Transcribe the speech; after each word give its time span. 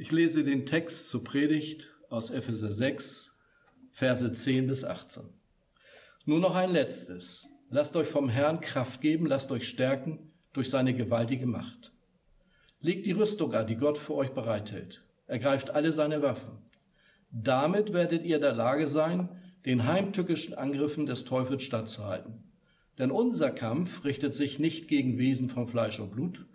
Ich 0.00 0.12
lese 0.12 0.44
den 0.44 0.64
Text 0.64 1.08
zur 1.08 1.24
Predigt 1.24 1.88
aus 2.08 2.30
Epheser 2.30 2.70
6, 2.70 3.36
Verse 3.90 4.32
10 4.32 4.68
bis 4.68 4.84
18. 4.84 5.24
Nur 6.24 6.38
noch 6.38 6.54
ein 6.54 6.70
letztes. 6.70 7.48
Lasst 7.68 7.96
euch 7.96 8.06
vom 8.06 8.28
Herrn 8.28 8.60
Kraft 8.60 9.00
geben, 9.00 9.26
lasst 9.26 9.50
euch 9.50 9.66
stärken 9.66 10.30
durch 10.52 10.70
seine 10.70 10.94
gewaltige 10.94 11.46
Macht. 11.46 11.90
Legt 12.80 13.06
die 13.06 13.12
Rüstung 13.12 13.52
an, 13.54 13.66
die 13.66 13.74
Gott 13.74 13.98
für 13.98 14.14
euch 14.14 14.30
bereithält. 14.30 15.02
Ergreift 15.26 15.70
alle 15.70 15.90
seine 15.90 16.22
Waffen. 16.22 16.58
Damit 17.32 17.92
werdet 17.92 18.24
ihr 18.24 18.36
in 18.36 18.42
der 18.42 18.54
Lage 18.54 18.86
sein, 18.86 19.28
den 19.66 19.84
heimtückischen 19.84 20.54
Angriffen 20.54 21.06
des 21.06 21.24
Teufels 21.24 21.64
standzuhalten. 21.64 22.44
Denn 22.98 23.10
unser 23.10 23.50
Kampf 23.50 24.04
richtet 24.04 24.32
sich 24.32 24.60
nicht 24.60 24.86
gegen 24.86 25.18
Wesen 25.18 25.48
von 25.48 25.66
Fleisch 25.66 25.98
und 25.98 26.12
Blut, 26.12 26.46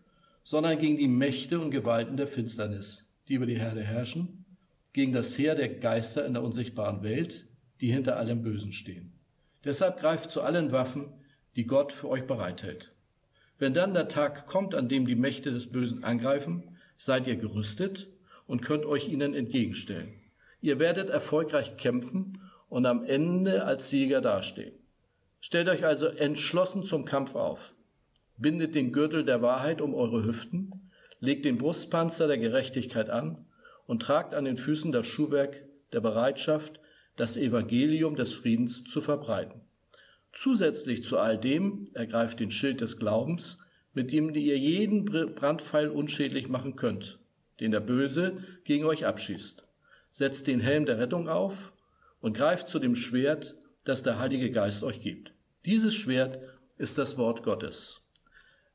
sondern 0.44 0.80
gegen 0.80 0.96
die 0.96 1.10
Mächte 1.10 1.60
und 1.60 1.72
Gewalten 1.72 2.16
der 2.16 2.28
Finsternis, 2.28 3.13
die 3.28 3.36
über 3.36 3.46
die 3.46 3.60
Herde 3.60 3.82
herrschen, 3.82 4.46
gegen 4.94 5.14
das 5.14 5.38
Heer 5.38 5.56
der 5.56 5.70
Geister 5.70 6.26
in 6.26 6.34
der 6.34 6.44
unsichtbaren 6.44 7.04
Welt, 7.04 7.48
die 7.82 7.92
hinter 7.92 8.18
allem 8.18 8.44
Bösen 8.44 8.72
stehen. 8.72 9.14
Deshalb 9.64 10.00
greift 10.00 10.30
zu 10.30 10.42
allen 10.42 10.72
Waffen, 10.72 11.14
die 11.56 11.66
Gott 11.66 11.92
für 11.92 12.10
euch 12.10 12.28
bereithält. 12.28 12.94
Wenn 13.60 13.74
dann 13.74 13.94
der 13.94 14.08
Tag 14.08 14.48
kommt, 14.48 14.76
an 14.76 14.90
dem 14.90 15.06
die 15.06 15.16
Mächte 15.16 15.52
des 15.52 15.72
Bösen 15.72 16.04
angreifen, 16.04 16.78
seid 16.98 17.28
ihr 17.28 17.36
gerüstet 17.36 18.08
und 18.46 18.62
könnt 18.62 18.86
euch 18.86 19.10
ihnen 19.10 19.34
entgegenstellen. 19.34 20.14
Ihr 20.62 20.80
werdet 20.80 21.10
erfolgreich 21.10 21.78
kämpfen 21.78 22.42
und 22.70 22.86
am 22.86 23.04
Ende 23.04 23.66
als 23.66 23.90
Sieger 23.90 24.22
dastehen. 24.22 24.74
Stellt 25.40 25.68
euch 25.68 25.86
also 25.86 26.08
entschlossen 26.08 26.84
zum 26.84 27.06
Kampf 27.06 27.36
auf. 27.36 27.74
Bindet 28.38 28.76
den 28.76 28.94
Gürtel 28.94 29.26
der 29.26 29.42
Wahrheit 29.42 29.82
um 29.82 29.94
eure 29.94 30.24
Hüften 30.26 30.90
legt 31.24 31.46
den 31.46 31.58
Brustpanzer 31.58 32.28
der 32.28 32.38
Gerechtigkeit 32.38 33.10
an 33.10 33.46
und 33.88 34.02
tragt 34.02 34.34
an 34.34 34.44
den 34.44 34.58
Füßen 34.58 34.92
das 34.92 35.08
Schuhwerk 35.08 35.64
der 35.94 36.02
Bereitschaft, 36.02 36.82
das 37.16 37.38
Evangelium 37.38 38.18
des 38.18 38.34
Friedens 38.34 38.84
zu 38.84 39.00
verbreiten. 39.00 39.62
Zusätzlich 40.34 41.02
zu 41.02 41.18
all 41.18 41.38
dem 41.38 41.86
ergreift 41.94 42.42
den 42.42 42.52
Schild 42.52 42.82
des 42.82 42.98
Glaubens, 42.98 43.64
mit 43.94 44.12
dem 44.12 44.36
ihr 44.36 44.58
jeden 44.58 45.06
Brandpfeil 45.06 45.88
unschädlich 45.88 46.50
machen 46.50 46.76
könnt, 46.76 47.20
den 47.62 47.72
der 47.72 47.80
Böse 47.80 48.44
gegen 48.66 48.84
euch 48.84 49.06
abschießt. 49.06 49.64
Setzt 50.12 50.48
den 50.48 50.60
Helm 50.60 50.86
der 50.86 51.00
Rettung 51.00 51.30
auf 51.30 51.72
und 52.20 52.36
greift 52.36 52.68
zu 52.68 52.80
dem 52.80 52.98
Schwert, 52.98 53.56
das 53.86 54.04
der 54.04 54.20
Heilige 54.20 54.52
Geist 54.52 54.84
euch 54.84 55.00
gibt. 55.00 55.32
Dieses 55.66 55.96
Schwert 55.96 56.40
ist 56.78 56.98
das 56.98 57.18
Wort 57.18 57.44
Gottes. 57.44 58.02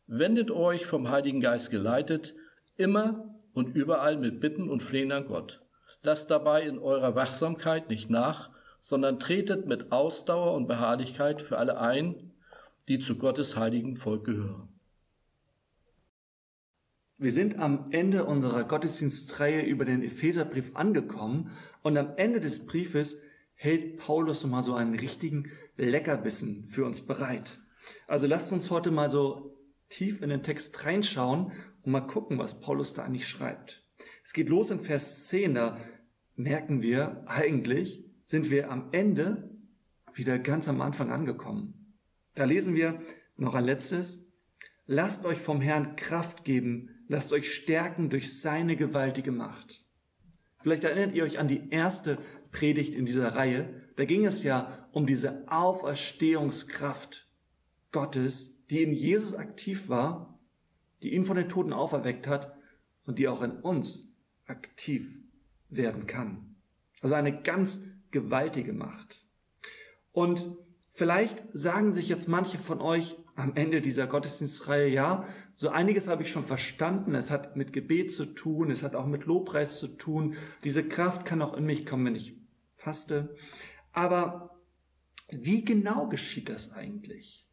Wendet 0.06 0.50
euch 0.50 0.86
vom 0.86 1.10
Heiligen 1.10 1.42
Geist 1.42 1.70
geleitet 1.70 2.32
immer 2.78 3.34
und 3.52 3.74
überall 3.74 4.16
mit 4.16 4.40
Bitten 4.40 4.70
und 4.70 4.82
Flehen 4.82 5.12
an 5.12 5.26
Gott. 5.26 5.60
Lasst 6.02 6.30
dabei 6.30 6.62
in 6.62 6.78
eurer 6.78 7.14
Wachsamkeit 7.14 7.90
nicht 7.90 8.08
nach, 8.08 8.50
sondern 8.80 9.18
tretet 9.18 9.66
mit 9.66 9.92
Ausdauer 9.92 10.54
und 10.54 10.68
Beharrlichkeit 10.68 11.42
für 11.42 11.58
alle 11.58 11.78
ein, 11.78 12.32
die 12.86 13.00
zu 13.00 13.18
Gottes 13.18 13.56
heiligen 13.56 13.96
Volk 13.96 14.24
gehören. 14.24 14.68
Wir 17.18 17.32
sind 17.32 17.58
am 17.58 17.86
Ende 17.90 18.24
unserer 18.24 18.62
Gottesdienstreihe 18.62 19.62
über 19.62 19.84
den 19.84 20.02
Epheserbrief 20.04 20.76
angekommen 20.76 21.50
und 21.82 21.98
am 21.98 22.12
Ende 22.16 22.38
des 22.38 22.66
Briefes 22.66 23.20
hält 23.54 23.98
Paulus 23.98 24.46
mal 24.46 24.62
so 24.62 24.74
einen 24.74 24.94
richtigen 24.94 25.50
Leckerbissen 25.76 26.64
für 26.66 26.84
uns 26.84 27.04
bereit. 27.04 27.58
Also 28.06 28.28
lasst 28.28 28.52
uns 28.52 28.70
heute 28.70 28.92
mal 28.92 29.10
so 29.10 29.58
tief 29.88 30.22
in 30.22 30.28
den 30.28 30.44
Text 30.44 30.84
reinschauen 30.84 31.50
und 31.88 31.92
mal 31.92 32.00
gucken, 32.02 32.36
was 32.36 32.60
Paulus 32.60 32.92
da 32.92 33.04
eigentlich 33.04 33.26
schreibt. 33.26 33.82
Es 34.22 34.34
geht 34.34 34.50
los 34.50 34.70
in 34.70 34.80
Vers 34.80 35.28
10, 35.28 35.54
da 35.54 35.78
merken 36.36 36.82
wir, 36.82 37.24
eigentlich 37.26 38.04
sind 38.24 38.50
wir 38.50 38.70
am 38.70 38.90
Ende 38.92 39.56
wieder 40.12 40.38
ganz 40.38 40.68
am 40.68 40.82
Anfang 40.82 41.10
angekommen. 41.10 41.96
Da 42.34 42.44
lesen 42.44 42.74
wir 42.74 43.00
noch 43.36 43.54
ein 43.54 43.64
letztes, 43.64 44.30
lasst 44.86 45.24
euch 45.24 45.38
vom 45.38 45.62
Herrn 45.62 45.96
Kraft 45.96 46.44
geben, 46.44 46.90
lasst 47.08 47.32
euch 47.32 47.54
stärken 47.54 48.10
durch 48.10 48.38
seine 48.38 48.76
gewaltige 48.76 49.32
Macht. 49.32 49.86
Vielleicht 50.58 50.84
erinnert 50.84 51.14
ihr 51.14 51.24
euch 51.24 51.38
an 51.38 51.48
die 51.48 51.70
erste 51.70 52.18
Predigt 52.52 52.94
in 52.94 53.06
dieser 53.06 53.34
Reihe. 53.34 53.88
Da 53.96 54.04
ging 54.04 54.26
es 54.26 54.42
ja 54.42 54.86
um 54.92 55.06
diese 55.06 55.50
Auferstehungskraft 55.50 57.26
Gottes, 57.92 58.66
die 58.66 58.82
in 58.82 58.92
Jesus 58.92 59.34
aktiv 59.34 59.88
war, 59.88 60.37
die 61.02 61.14
ihn 61.14 61.24
von 61.24 61.36
den 61.36 61.48
Toten 61.48 61.72
auferweckt 61.72 62.26
hat 62.26 62.56
und 63.04 63.18
die 63.18 63.28
auch 63.28 63.42
in 63.42 63.52
uns 63.52 64.14
aktiv 64.46 65.20
werden 65.68 66.06
kann. 66.06 66.56
Also 67.00 67.14
eine 67.14 67.42
ganz 67.42 67.84
gewaltige 68.10 68.72
Macht. 68.72 69.24
Und 70.12 70.56
vielleicht 70.88 71.44
sagen 71.52 71.92
sich 71.92 72.08
jetzt 72.08 72.28
manche 72.28 72.58
von 72.58 72.80
euch 72.80 73.16
am 73.36 73.54
Ende 73.54 73.80
dieser 73.80 74.08
Gottesdienstreihe, 74.08 74.88
ja, 74.88 75.24
so 75.54 75.68
einiges 75.68 76.08
habe 76.08 76.22
ich 76.22 76.30
schon 76.30 76.44
verstanden. 76.44 77.14
Es 77.14 77.30
hat 77.30 77.56
mit 77.56 77.72
Gebet 77.72 78.12
zu 78.12 78.24
tun, 78.26 78.70
es 78.70 78.82
hat 78.82 78.96
auch 78.96 79.06
mit 79.06 79.26
Lobpreis 79.26 79.78
zu 79.78 79.86
tun. 79.86 80.34
Diese 80.64 80.82
Kraft 80.82 81.24
kann 81.24 81.40
auch 81.40 81.54
in 81.54 81.64
mich 81.64 81.86
kommen, 81.86 82.06
wenn 82.06 82.16
ich 82.16 82.36
faste. 82.72 83.36
Aber 83.92 84.58
wie 85.30 85.64
genau 85.64 86.08
geschieht 86.08 86.48
das 86.48 86.72
eigentlich? 86.72 87.48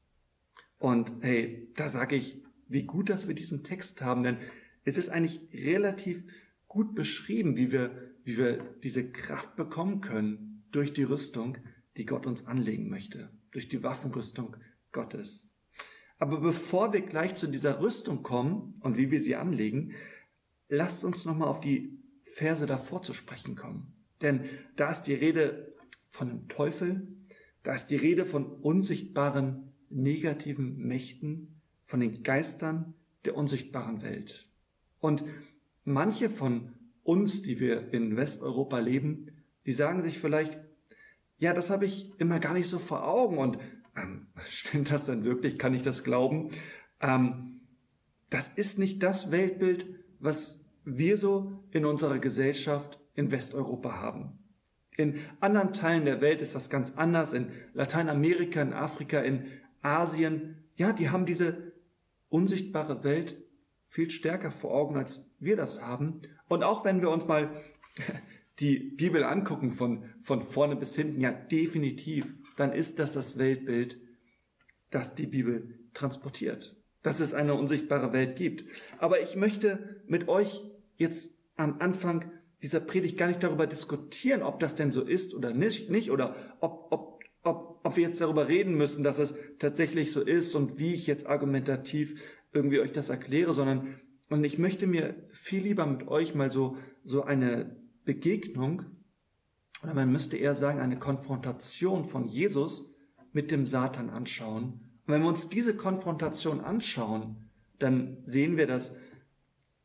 Und 0.80 1.14
hey, 1.22 1.72
da 1.76 1.88
sage 1.90 2.16
ich, 2.16 2.45
wie 2.68 2.84
gut, 2.84 3.10
dass 3.10 3.28
wir 3.28 3.36
diesen 3.36 3.64
Text 3.64 4.02
haben, 4.02 4.24
denn 4.24 4.38
es 4.84 4.98
ist 4.98 5.10
eigentlich 5.10 5.50
relativ 5.54 6.26
gut 6.68 6.96
beschrieben, 6.96 7.58
wie 7.58 7.72
wir, 7.72 8.14
wie 8.24 8.38
wir 8.38 8.58
diese 8.84 9.12
Kraft 9.12 9.56
bekommen 9.56 10.02
können 10.02 10.66
durch 10.72 10.94
die 10.94 11.04
Rüstung, 11.04 11.58
die 11.98 12.06
Gott 12.06 12.26
uns 12.26 12.48
anlegen 12.48 12.90
möchte, 12.90 13.30
durch 13.52 13.68
die 13.68 13.84
Waffenrüstung 13.84 14.58
Gottes. 14.92 15.52
Aber 16.18 16.40
bevor 16.40 16.94
wir 16.94 17.02
gleich 17.02 17.36
zu 17.36 17.48
dieser 17.48 17.82
Rüstung 17.82 18.24
kommen 18.24 18.76
und 18.82 18.98
wie 18.98 19.12
wir 19.12 19.20
sie 19.20 19.36
anlegen, 19.36 19.94
lasst 20.70 21.04
uns 21.04 21.26
nochmal 21.26 21.50
auf 21.50 21.62
die 21.62 22.00
Verse 22.22 22.66
davor 22.66 23.04
zu 23.04 23.14
sprechen 23.14 23.56
kommen. 23.56 23.94
Denn 24.22 24.46
da 24.76 24.92
ist 24.92 25.04
die 25.04 25.14
Rede 25.14 25.76
von 26.06 26.30
dem 26.30 26.48
Teufel, 26.48 27.08
da 27.64 27.74
ist 27.74 27.88
die 27.88 27.96
Rede 27.96 28.26
von 28.26 28.46
unsichtbaren 28.46 29.74
negativen 29.90 30.78
Mächten, 30.78 31.55
von 31.86 32.00
den 32.00 32.24
Geistern 32.24 32.96
der 33.26 33.38
unsichtbaren 33.38 34.02
Welt. 34.02 34.50
Und 35.00 35.24
manche 35.84 36.32
von 36.32 36.74
uns, 37.04 37.44
die 37.44 37.60
wir 37.60 37.94
in 37.94 38.18
Westeuropa 38.18 38.80
leben, 38.80 39.28
die 39.68 39.72
sagen 39.72 40.02
sich 40.02 40.18
vielleicht, 40.18 40.60
ja, 41.38 41.54
das 41.54 41.70
habe 41.70 41.86
ich 41.86 42.12
immer 42.20 42.40
gar 42.40 42.54
nicht 42.54 42.68
so 42.68 42.80
vor 42.80 43.08
Augen 43.08 43.38
und 43.38 43.60
ähm, 43.96 44.28
stimmt 44.48 44.92
das 44.92 45.06
denn 45.06 45.26
wirklich? 45.26 45.60
Kann 45.60 45.76
ich 45.76 45.84
das 45.84 46.04
glauben? 46.04 46.50
Ähm, 47.02 47.62
das 48.32 48.48
ist 48.48 48.80
nicht 48.80 49.04
das 49.04 49.30
Weltbild, 49.30 49.86
was 50.20 50.66
wir 50.86 51.18
so 51.18 51.64
in 51.70 51.86
unserer 51.86 52.18
Gesellschaft 52.18 53.00
in 53.14 53.30
Westeuropa 53.30 54.02
haben. 54.02 54.40
In 54.98 55.20
anderen 55.40 55.74
Teilen 55.74 56.06
der 56.06 56.22
Welt 56.22 56.42
ist 56.42 56.56
das 56.56 56.72
ganz 56.72 56.94
anders. 56.96 57.34
In 57.34 57.52
Lateinamerika, 57.74 58.62
in 58.62 58.74
Afrika, 58.74 59.20
in 59.20 59.46
Asien, 59.84 60.64
ja, 60.78 60.94
die 60.94 61.10
haben 61.10 61.28
diese 61.28 61.75
unsichtbare 62.30 63.04
Welt 63.04 63.38
viel 63.86 64.12
stärker 64.12 64.52
vor 64.52 64.74
Augen, 64.74 64.98
als 64.98 65.32
wir 65.40 65.56
das 65.56 65.82
haben. 65.82 66.22
Und 66.48 66.64
auch 66.64 66.84
wenn 66.84 67.02
wir 67.02 67.10
uns 67.10 67.26
mal 67.26 67.50
die 68.60 68.80
Bibel 68.80 69.24
angucken 69.24 69.72
von, 69.72 70.06
von 70.22 70.42
vorne 70.42 70.76
bis 70.76 70.96
hinten, 70.96 71.22
ja, 71.22 71.32
definitiv, 71.32 72.36
dann 72.58 72.72
ist 72.72 73.00
das 73.00 73.14
das 73.14 73.38
Weltbild, 73.38 73.98
das 74.92 75.16
die 75.16 75.28
Bibel 75.28 75.80
transportiert. 75.94 76.76
Dass 77.02 77.20
es 77.20 77.34
eine 77.34 77.54
unsichtbare 77.54 78.14
Welt 78.14 78.36
gibt. 78.36 78.66
Aber 78.98 79.22
ich 79.22 79.36
möchte 79.36 80.02
mit 80.08 80.28
euch 80.28 80.64
jetzt 80.98 81.38
am 81.56 81.80
Anfang 81.80 82.32
dieser 82.62 82.80
Predigt 82.80 83.18
gar 83.18 83.28
nicht 83.28 83.44
darüber 83.44 83.68
diskutieren, 83.68 84.42
ob 84.42 84.60
das 84.60 84.76
denn 84.76 84.92
so 84.92 85.04
ist 85.04 85.34
oder 85.36 85.54
nicht, 85.54 85.90
nicht 85.90 86.10
oder 86.12 86.36
ob, 86.62 86.88
ob 86.92 87.15
ob, 87.46 87.80
ob 87.84 87.96
wir 87.96 88.04
jetzt 88.04 88.20
darüber 88.20 88.48
reden 88.48 88.76
müssen, 88.76 89.04
dass 89.04 89.20
es 89.20 89.36
tatsächlich 89.60 90.12
so 90.12 90.22
ist 90.22 90.56
und 90.56 90.80
wie 90.80 90.94
ich 90.94 91.08
jetzt 91.08 91.28
argumentativ 91.28 92.22
irgendwie 92.52 92.80
euch 92.80 92.92
das 92.92 93.10
erkläre, 93.10 93.54
sondern 93.54 94.00
und 94.30 94.44
ich 94.44 94.58
möchte 94.58 94.88
mir 94.88 95.16
viel 95.30 95.64
lieber 95.64 95.86
mit 95.86 96.08
euch 96.08 96.34
mal 96.34 96.52
so, 96.52 96.78
so 97.04 97.24
eine 97.24 97.76
Begegnung, 98.06 98.84
oder 99.84 99.94
man 99.94 100.12
müsste 100.12 100.38
eher 100.38 100.56
sagen, 100.56 100.80
eine 100.80 100.98
Konfrontation 100.98 102.06
von 102.06 102.26
Jesus 102.26 102.96
mit 103.34 103.52
dem 103.52 103.68
Satan 103.68 104.10
anschauen. 104.10 104.64
Und 105.06 105.14
wenn 105.14 105.22
wir 105.22 105.30
uns 105.30 105.50
diese 105.50 105.76
Konfrontation 105.76 106.60
anschauen, 106.62 107.52
dann 107.78 108.18
sehen 108.26 108.58
wir, 108.58 108.66
dass, 108.66 108.96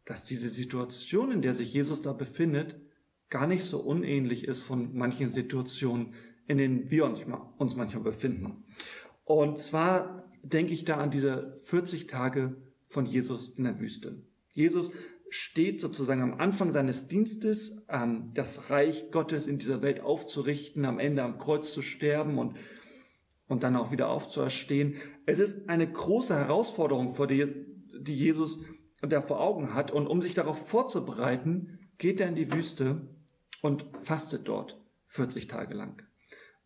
dass 0.06 0.24
diese 0.24 0.48
Situation, 0.48 1.32
in 1.32 1.42
der 1.42 1.52
sich 1.52 1.74
Jesus 1.74 2.00
da 2.00 2.14
befindet, 2.14 2.80
gar 3.28 3.46
nicht 3.46 3.64
so 3.64 3.80
unähnlich 3.80 4.46
ist 4.46 4.62
von 4.62 4.96
manchen 4.96 5.28
Situationen, 5.28 6.14
in 6.50 6.58
denen 6.58 6.90
wir 6.90 7.04
uns, 7.04 7.20
uns 7.58 7.76
manchmal 7.76 8.02
befinden. 8.02 8.64
Und 9.22 9.60
zwar 9.60 10.28
denke 10.42 10.72
ich 10.72 10.84
da 10.84 10.96
an 10.96 11.12
diese 11.12 11.54
40 11.62 12.08
Tage 12.08 12.56
von 12.82 13.06
Jesus 13.06 13.50
in 13.50 13.62
der 13.62 13.78
Wüste. 13.78 14.20
Jesus 14.52 14.90
steht 15.28 15.80
sozusagen 15.80 16.22
am 16.22 16.40
Anfang 16.40 16.72
seines 16.72 17.06
Dienstes, 17.06 17.86
ähm, 17.88 18.32
das 18.34 18.68
Reich 18.68 19.12
Gottes 19.12 19.46
in 19.46 19.58
dieser 19.58 19.80
Welt 19.80 20.00
aufzurichten, 20.00 20.84
am 20.86 20.98
Ende 20.98 21.22
am 21.22 21.38
Kreuz 21.38 21.72
zu 21.72 21.82
sterben 21.82 22.36
und, 22.36 22.56
und 23.46 23.62
dann 23.62 23.76
auch 23.76 23.92
wieder 23.92 24.08
aufzuerstehen. 24.08 24.96
Es 25.26 25.38
ist 25.38 25.68
eine 25.68 25.88
große 25.88 26.34
Herausforderung, 26.34 27.10
vor 27.10 27.28
die, 27.28 27.46
die 27.96 28.16
Jesus 28.16 28.64
da 29.02 29.22
vor 29.22 29.40
Augen 29.40 29.72
hat. 29.72 29.92
Und 29.92 30.08
um 30.08 30.20
sich 30.20 30.34
darauf 30.34 30.66
vorzubereiten, 30.66 31.78
geht 31.96 32.20
er 32.20 32.26
in 32.26 32.34
die 32.34 32.52
Wüste 32.52 33.02
und 33.62 33.86
fastet 34.02 34.48
dort 34.48 34.84
40 35.06 35.46
Tage 35.46 35.74
lang. 35.74 36.09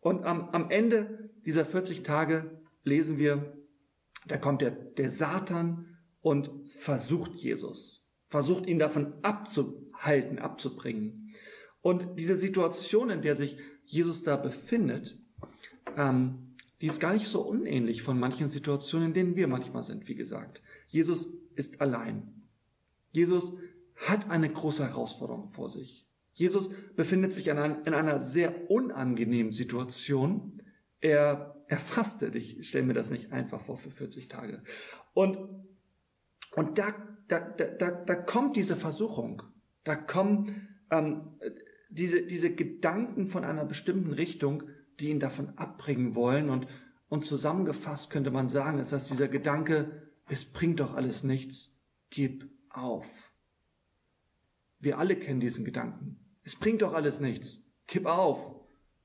Und 0.05 0.23
am, 0.23 0.49
am 0.49 0.69
Ende 0.69 1.31
dieser 1.45 1.65
40 1.65 2.03
Tage 2.03 2.61
lesen 2.83 3.17
wir, 3.17 3.57
da 4.27 4.37
kommt 4.37 4.61
der, 4.61 4.69
der 4.69 5.09
Satan 5.09 5.97
und 6.21 6.51
versucht 6.71 7.33
Jesus, 7.37 8.07
versucht 8.27 8.67
ihn 8.67 8.77
davon 8.77 9.15
abzuhalten, 9.23 10.37
abzubringen. 10.37 11.33
Und 11.81 12.19
diese 12.19 12.37
Situation, 12.37 13.09
in 13.09 13.23
der 13.23 13.35
sich 13.35 13.57
Jesus 13.83 14.21
da 14.21 14.35
befindet, 14.35 15.17
ähm, 15.97 16.55
die 16.81 16.85
ist 16.85 16.99
gar 16.99 17.13
nicht 17.13 17.27
so 17.27 17.41
unähnlich 17.41 18.03
von 18.03 18.19
manchen 18.19 18.45
Situationen, 18.45 19.07
in 19.07 19.13
denen 19.15 19.35
wir 19.35 19.47
manchmal 19.47 19.81
sind, 19.81 20.07
wie 20.07 20.13
gesagt. 20.13 20.61
Jesus 20.87 21.29
ist 21.55 21.81
allein. 21.81 22.47
Jesus 23.11 23.53
hat 23.95 24.29
eine 24.29 24.53
große 24.53 24.87
Herausforderung 24.87 25.45
vor 25.45 25.71
sich. 25.71 26.04
Jesus 26.35 26.69
befindet 26.97 27.33
sich 27.33 27.47
in, 27.47 27.57
einer 27.57 28.19
sehr 28.19 28.69
unangenehmen 28.69 29.53
Situation. 29.53 30.61
Er, 30.99 31.63
er 31.67 31.79
fastet. 31.79 32.35
Ich 32.35 32.67
stelle 32.67 32.85
mir 32.85 32.93
das 32.93 33.09
nicht 33.09 33.31
einfach 33.31 33.61
vor 33.61 33.77
für 33.77 33.89
40 33.89 34.27
Tage. 34.27 34.61
Und, 35.13 35.37
und 36.51 36.77
da, 36.77 36.93
da, 37.29 37.39
da, 37.39 37.91
da 37.91 38.15
kommt 38.15 38.57
diese 38.57 38.75
Versuchung. 38.75 39.43
Da 39.85 39.95
kommen 39.95 40.67
ähm, 40.91 41.39
diese, 41.89 42.23
diese 42.23 42.53
Gedanken 42.53 43.27
von 43.27 43.45
einer 43.45 43.63
bestimmten 43.63 44.11
Richtung, 44.11 44.63
die 44.99 45.11
ihn 45.11 45.21
davon 45.21 45.57
abbringen 45.57 46.15
wollen. 46.15 46.49
Und, 46.49 46.67
und 47.07 47.25
zusammengefasst 47.25 48.09
könnte 48.09 48.31
man 48.31 48.49
sagen, 48.49 48.79
ist 48.79 48.91
das 48.91 49.07
dieser 49.07 49.29
Gedanke, 49.29 50.11
es 50.27 50.43
bringt 50.43 50.81
doch 50.81 50.95
alles 50.95 51.23
nichts, 51.23 51.79
gib 52.09 52.49
auf. 52.69 53.31
Wir 54.79 54.99
alle 54.99 55.15
kennen 55.15 55.39
diesen 55.39 55.63
Gedanken. 55.63 56.24
Es 56.45 56.55
bringt 56.55 56.81
doch 56.81 56.93
alles 56.93 57.19
nichts. 57.19 57.63
Kipp 57.87 58.05
auf. 58.05 58.55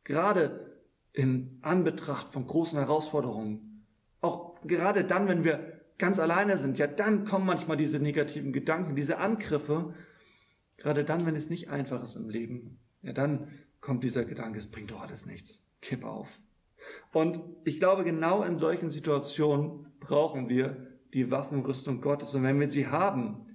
Gerade 0.05 0.79
in 1.13 1.59
Anbetracht 1.63 2.29
von 2.29 2.47
großen 2.47 2.79
Herausforderungen. 2.79 3.87
Auch 4.21 4.61
gerade 4.63 5.05
dann, 5.05 5.27
wenn 5.27 5.43
wir 5.43 5.81
ganz 5.99 6.19
alleine 6.19 6.59
sind, 6.59 6.79
ja, 6.79 6.87
dann 6.87 7.25
kommen 7.25 7.47
manchmal 7.47 7.77
diese 7.77 7.99
negativen 7.99 8.53
Gedanken, 8.53 8.95
diese 8.95 9.19
Angriffe. 9.19 9.95
Gerade 10.77 11.05
dann, 11.05 11.27
wenn 11.27 11.35
es 11.35 11.51
nicht 11.51 11.71
einfach 11.71 12.03
ist 12.03 12.17
im 12.17 12.29
Leben, 12.29 12.79
ja, 13.03 13.13
dann 13.13 13.49
kommt 13.81 14.05
dieser 14.05 14.25
Gedanke, 14.25 14.59
es 14.59 14.71
bringt 14.71 14.91
doch 14.91 15.01
alles 15.01 15.27
nichts. 15.27 15.67
Kipp 15.81 16.05
auf. 16.05 16.41
Und 17.13 17.41
ich 17.65 17.79
glaube, 17.79 18.05
genau 18.05 18.43
in 18.43 18.59
solchen 18.59 18.91
Situationen 18.91 19.89
brauchen 19.99 20.49
wir 20.49 20.87
die 21.13 21.31
Waffenrüstung 21.31 22.01
Gottes. 22.01 22.35
Und 22.35 22.43
wenn 22.43 22.61
wir 22.61 22.69
sie 22.69 22.87
haben, 22.87 23.47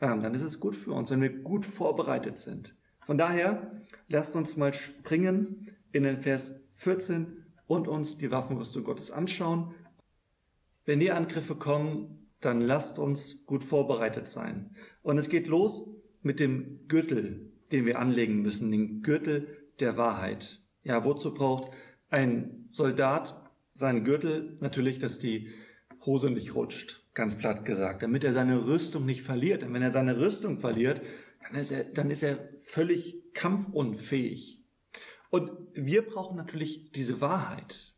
ähm, 0.00 0.20
dann 0.20 0.34
ist 0.34 0.42
es 0.42 0.60
gut 0.60 0.76
für 0.76 0.92
uns, 0.92 1.10
wenn 1.10 1.22
wir 1.22 1.42
gut 1.42 1.64
vorbereitet 1.64 2.38
sind. 2.38 2.76
Von 3.04 3.18
daher, 3.18 3.84
lasst 4.08 4.36
uns 4.36 4.56
mal 4.56 4.72
springen 4.72 5.70
in 5.92 6.04
den 6.04 6.16
Vers 6.16 6.64
14 6.68 7.44
und 7.66 7.88
uns 7.88 8.18
die 8.18 8.30
Waffenrüstung 8.30 8.84
Gottes 8.84 9.10
anschauen. 9.10 9.74
Wenn 10.84 11.00
die 11.00 11.10
Angriffe 11.10 11.56
kommen, 11.56 12.28
dann 12.40 12.60
lasst 12.60 12.98
uns 12.98 13.46
gut 13.46 13.64
vorbereitet 13.64 14.28
sein. 14.28 14.74
Und 15.02 15.18
es 15.18 15.28
geht 15.28 15.46
los 15.46 15.88
mit 16.22 16.40
dem 16.40 16.86
Gürtel, 16.88 17.52
den 17.70 17.86
wir 17.86 17.98
anlegen 17.98 18.42
müssen, 18.42 18.70
den 18.70 19.02
Gürtel 19.02 19.48
der 19.80 19.96
Wahrheit. 19.96 20.60
Ja, 20.82 21.04
wozu 21.04 21.34
braucht 21.34 21.72
ein 22.10 22.66
Soldat 22.68 23.50
seinen 23.72 24.04
Gürtel? 24.04 24.56
Natürlich, 24.60 24.98
dass 24.98 25.18
die 25.18 25.50
Hose 26.04 26.30
nicht 26.30 26.54
rutscht, 26.54 27.04
ganz 27.14 27.36
platt 27.36 27.64
gesagt, 27.64 28.02
damit 28.02 28.24
er 28.24 28.32
seine 28.32 28.66
Rüstung 28.66 29.06
nicht 29.06 29.22
verliert. 29.22 29.62
Denn 29.62 29.72
wenn 29.72 29.82
er 29.82 29.92
seine 29.92 30.18
Rüstung 30.18 30.58
verliert, 30.58 31.00
dann 31.42 31.60
ist 31.60 31.70
er, 31.70 31.84
dann 31.84 32.10
ist 32.10 32.22
er 32.22 32.48
völlig 32.56 33.32
kampfunfähig. 33.34 34.64
Und 35.30 35.50
wir 35.74 36.02
brauchen 36.02 36.36
natürlich 36.36 36.92
diese 36.92 37.20
Wahrheit. 37.20 37.94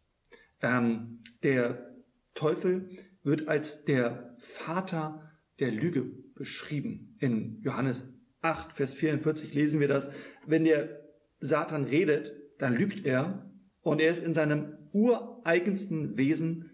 Ähm, 0.62 1.22
der 1.42 1.94
Teufel 2.34 2.90
wird 3.22 3.48
als 3.48 3.84
der 3.84 4.36
Vater 4.38 5.32
der 5.58 5.70
Lüge 5.70 6.02
beschrieben. 6.34 7.16
In 7.18 7.60
Johannes 7.62 8.14
8, 8.40 8.72
Vers 8.72 8.94
44 8.94 9.54
lesen 9.54 9.80
wir 9.80 9.88
das. 9.88 10.10
Wenn 10.46 10.64
der 10.64 11.00
Satan 11.40 11.84
redet, 11.84 12.32
dann 12.58 12.74
lügt 12.74 13.04
er 13.04 13.50
und 13.80 14.00
er 14.00 14.10
ist 14.10 14.22
in 14.22 14.34
seinem 14.34 14.78
ureigensten 14.92 16.16
Wesen, 16.16 16.70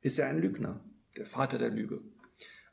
ist 0.00 0.18
er 0.18 0.28
ein 0.28 0.40
Lügner, 0.40 0.84
der 1.16 1.26
Vater 1.26 1.58
der 1.58 1.70
Lüge. 1.70 2.00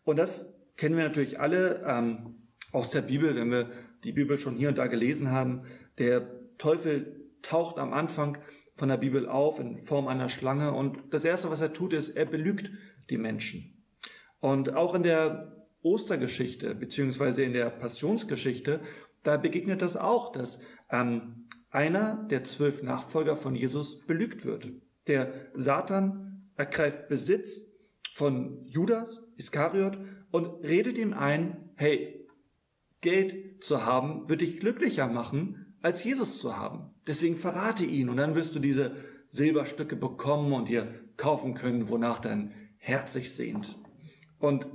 Und 0.03 0.17
das 0.17 0.59
kennen 0.75 0.97
wir 0.97 1.03
natürlich 1.03 1.39
alle. 1.39 1.83
Ähm, 1.85 2.42
aus 2.73 2.89
der 2.89 3.03
Bibel, 3.03 3.35
wenn 3.35 3.51
wir 3.51 3.69
die 4.03 4.11
Bibel 4.11 4.37
schon 4.37 4.55
hier 4.55 4.67
und 4.67 4.77
da 4.77 4.87
gelesen 4.87 5.31
haben. 5.31 5.61
Der 5.97 6.27
Teufel 6.57 7.29
taucht 7.41 7.77
am 7.77 7.93
Anfang 7.93 8.37
von 8.73 8.89
der 8.89 8.97
Bibel 8.97 9.29
auf 9.29 9.59
in 9.59 9.77
Form 9.77 10.07
einer 10.07 10.27
Schlange 10.27 10.73
und 10.73 10.99
das 11.11 11.23
Erste, 11.23 11.49
was 11.49 11.61
er 11.61 11.73
tut, 11.73 11.93
ist, 11.93 12.09
er 12.09 12.25
belügt 12.25 12.71
die 13.09 13.17
Menschen. 13.17 13.85
Und 14.39 14.73
auch 14.73 14.95
in 14.95 15.03
der 15.03 15.65
Ostergeschichte 15.83 16.75
beziehungsweise 16.75 17.43
in 17.43 17.53
der 17.53 17.69
Passionsgeschichte, 17.69 18.79
da 19.21 19.37
begegnet 19.37 19.81
das 19.81 19.95
auch, 19.95 20.31
dass 20.31 20.59
ähm, 20.89 21.47
einer 21.69 22.27
der 22.29 22.43
zwölf 22.43 22.83
Nachfolger 22.83 23.35
von 23.35 23.55
Jesus 23.55 24.05
belügt 24.05 24.45
wird. 24.45 24.69
Der 25.07 25.31
Satan 25.53 26.49
ergreift 26.55 27.07
Besitz 27.07 27.73
von 28.13 28.63
Judas 28.65 29.27
Iskariot 29.37 29.99
und 30.31 30.63
redet 30.63 30.97
ihm 30.97 31.13
ein, 31.13 31.71
hey, 31.75 32.22
Geld 33.03 33.63
zu 33.63 33.85
haben, 33.85 34.27
wird 34.27 34.41
dich 34.41 34.59
glücklicher 34.59 35.07
machen, 35.07 35.75
als 35.83 36.03
Jesus 36.03 36.39
zu 36.39 36.57
haben. 36.57 36.95
Deswegen 37.05 37.35
verrate 37.35 37.85
ihn 37.85 38.09
und 38.09 38.17
dann 38.17 38.33
wirst 38.33 38.55
du 38.55 38.59
diese 38.59 38.95
Silberstücke 39.29 39.95
bekommen 39.95 40.53
und 40.53 40.69
dir 40.69 40.87
kaufen 41.17 41.53
können, 41.53 41.89
wonach 41.89 42.19
dein 42.19 42.53
Herz 42.77 43.13
sich 43.13 43.35
sehnt. 43.35 43.77
Und 44.39 44.67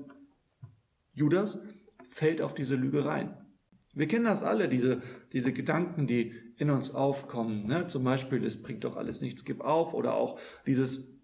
Judas 1.14 1.62
fällt 2.08 2.40
auf 2.40 2.54
diese 2.54 2.76
Lüge 2.76 3.04
rein. 3.04 3.36
Wir 3.94 4.06
kennen 4.06 4.26
das 4.26 4.42
alle, 4.42 4.68
diese, 4.68 5.02
diese 5.32 5.52
Gedanken, 5.52 6.06
die 6.06 6.32
in 6.56 6.70
uns 6.70 6.94
aufkommen. 6.94 7.66
Ne? 7.66 7.86
Zum 7.86 8.04
Beispiel, 8.04 8.44
es 8.44 8.62
bringt 8.62 8.84
doch 8.84 8.96
alles 8.96 9.20
nichts, 9.20 9.44
gib 9.44 9.60
auf. 9.60 9.94
Oder 9.94 10.14
auch 10.14 10.38
dieses 10.66 11.18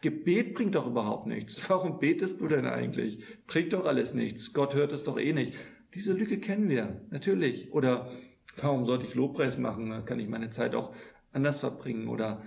Gebet 0.00 0.54
bringt 0.54 0.74
doch 0.74 0.86
überhaupt 0.86 1.26
nichts. 1.26 1.68
Warum 1.68 1.98
betest 1.98 2.40
du 2.40 2.48
denn 2.48 2.66
eigentlich? 2.66 3.18
Bringt 3.46 3.72
doch 3.72 3.84
alles 3.84 4.14
nichts. 4.14 4.52
Gott 4.52 4.74
hört 4.74 4.92
es 4.92 5.04
doch 5.04 5.18
eh 5.18 5.32
nicht. 5.32 5.54
Diese 5.94 6.12
Lücke 6.12 6.38
kennen 6.38 6.68
wir, 6.68 7.06
natürlich. 7.10 7.72
Oder 7.72 8.10
warum 8.56 8.84
sollte 8.84 9.06
ich 9.06 9.14
Lobpreis 9.14 9.58
machen? 9.58 10.04
Kann 10.04 10.18
ich 10.18 10.28
meine 10.28 10.50
Zeit 10.50 10.74
auch 10.74 10.94
anders 11.32 11.60
verbringen. 11.60 12.08
Oder 12.08 12.42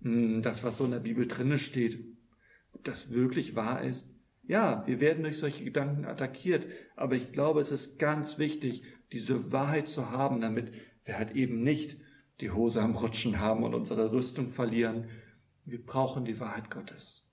mh, 0.00 0.34
hm, 0.34 0.42
das, 0.42 0.62
was 0.62 0.76
so 0.76 0.84
in 0.84 0.92
der 0.92 1.00
Bibel 1.00 1.26
drinne 1.26 1.58
steht, 1.58 1.98
ob 2.72 2.84
das 2.84 3.10
wirklich 3.10 3.56
wahr 3.56 3.82
ist. 3.82 4.18
Ja, 4.44 4.86
wir 4.86 5.00
werden 5.00 5.22
durch 5.22 5.38
solche 5.38 5.64
Gedanken 5.64 6.04
attackiert. 6.04 6.66
Aber 6.96 7.16
ich 7.16 7.32
glaube, 7.32 7.60
es 7.60 7.72
ist 7.72 7.98
ganz 7.98 8.38
wichtig, 8.38 8.82
diese 9.12 9.52
Wahrheit 9.52 9.88
zu 9.88 10.10
haben, 10.10 10.40
damit 10.40 10.72
wir 11.04 11.18
halt 11.18 11.32
eben 11.32 11.62
nicht 11.62 11.96
die 12.40 12.50
Hose 12.50 12.82
am 12.82 12.94
Rutschen 12.94 13.40
haben 13.40 13.62
und 13.62 13.74
unsere 13.74 14.12
Rüstung 14.12 14.48
verlieren. 14.48 15.08
Wir 15.64 15.84
brauchen 15.84 16.24
die 16.24 16.40
Wahrheit 16.40 16.70
Gottes. 16.70 17.28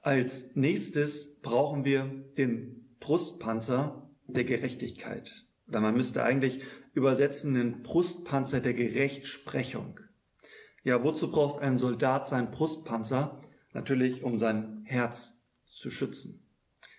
Als 0.00 0.56
nächstes 0.56 1.40
brauchen 1.40 1.84
wir 1.84 2.04
den 2.36 2.96
Brustpanzer 3.00 4.09
der 4.36 4.44
Gerechtigkeit. 4.44 5.44
Oder 5.68 5.80
man 5.80 5.94
müsste 5.94 6.24
eigentlich 6.24 6.62
übersetzen 6.94 7.54
den 7.54 7.82
Brustpanzer 7.82 8.60
der 8.60 8.74
Gerechtsprechung. 8.74 10.00
Ja, 10.82 11.02
wozu 11.04 11.30
braucht 11.30 11.62
ein 11.62 11.78
Soldat 11.78 12.26
seinen 12.26 12.50
Brustpanzer? 12.50 13.40
Natürlich, 13.72 14.24
um 14.24 14.38
sein 14.38 14.82
Herz 14.84 15.44
zu 15.66 15.90
schützen. 15.90 16.46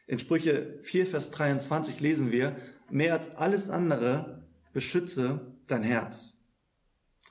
In 0.07 0.19
Sprüche 0.19 0.79
4, 0.83 1.07
Vers 1.07 1.31
23 1.31 1.99
lesen 1.99 2.31
wir, 2.31 2.55
mehr 2.89 3.13
als 3.13 3.35
alles 3.35 3.69
andere 3.69 4.47
beschütze 4.73 5.55
dein 5.67 5.83
Herz. 5.83 6.37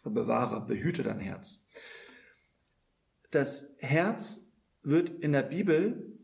Bewahre, 0.04 0.66
behüte 0.66 1.02
dein 1.02 1.20
Herz. 1.20 1.64
Das 3.30 3.76
Herz 3.78 4.50
wird 4.82 5.10
in 5.10 5.32
der 5.32 5.42
Bibel 5.42 6.18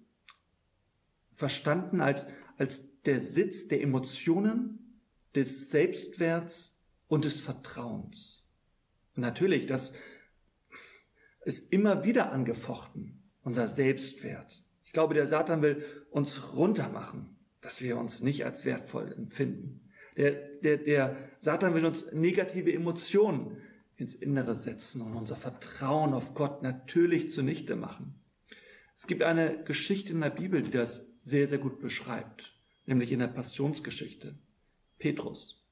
verstanden 1.34 2.00
als, 2.00 2.26
als 2.56 2.95
der 3.06 3.20
Sitz 3.20 3.68
der 3.68 3.82
Emotionen, 3.82 5.00
des 5.34 5.70
Selbstwerts 5.70 6.80
und 7.08 7.24
des 7.24 7.40
Vertrauens. 7.40 8.48
Und 9.14 9.22
natürlich, 9.22 9.66
das 9.66 9.92
ist 11.44 11.72
immer 11.72 12.04
wieder 12.04 12.32
angefochten, 12.32 13.22
unser 13.42 13.68
Selbstwert. 13.68 14.64
Ich 14.84 14.92
glaube, 14.92 15.14
der 15.14 15.26
Satan 15.26 15.62
will 15.62 15.84
uns 16.10 16.54
runtermachen. 16.54 17.32
dass 17.62 17.82
wir 17.82 17.98
uns 17.98 18.22
nicht 18.22 18.44
als 18.44 18.64
wertvoll 18.64 19.12
empfinden. 19.12 19.80
Der, 20.16 20.30
der, 20.62 20.76
der 20.76 21.16
Satan 21.40 21.74
will 21.74 21.84
uns 21.84 22.12
negative 22.12 22.72
Emotionen 22.72 23.56
ins 23.96 24.14
Innere 24.14 24.54
setzen 24.54 25.00
und 25.00 25.14
unser 25.14 25.34
Vertrauen 25.34 26.14
auf 26.14 26.34
Gott 26.34 26.62
natürlich 26.62 27.32
zunichte 27.32 27.74
machen. 27.74 28.14
Es 28.94 29.08
gibt 29.08 29.22
eine 29.22 29.64
Geschichte 29.64 30.12
in 30.12 30.20
der 30.20 30.30
Bibel, 30.30 30.62
die 30.62 30.70
das 30.70 31.16
sehr, 31.18 31.48
sehr 31.48 31.58
gut 31.58 31.80
beschreibt, 31.80 32.55
nämlich 32.86 33.12
in 33.12 33.18
der 33.18 33.28
Passionsgeschichte. 33.28 34.38
Petrus. 34.98 35.64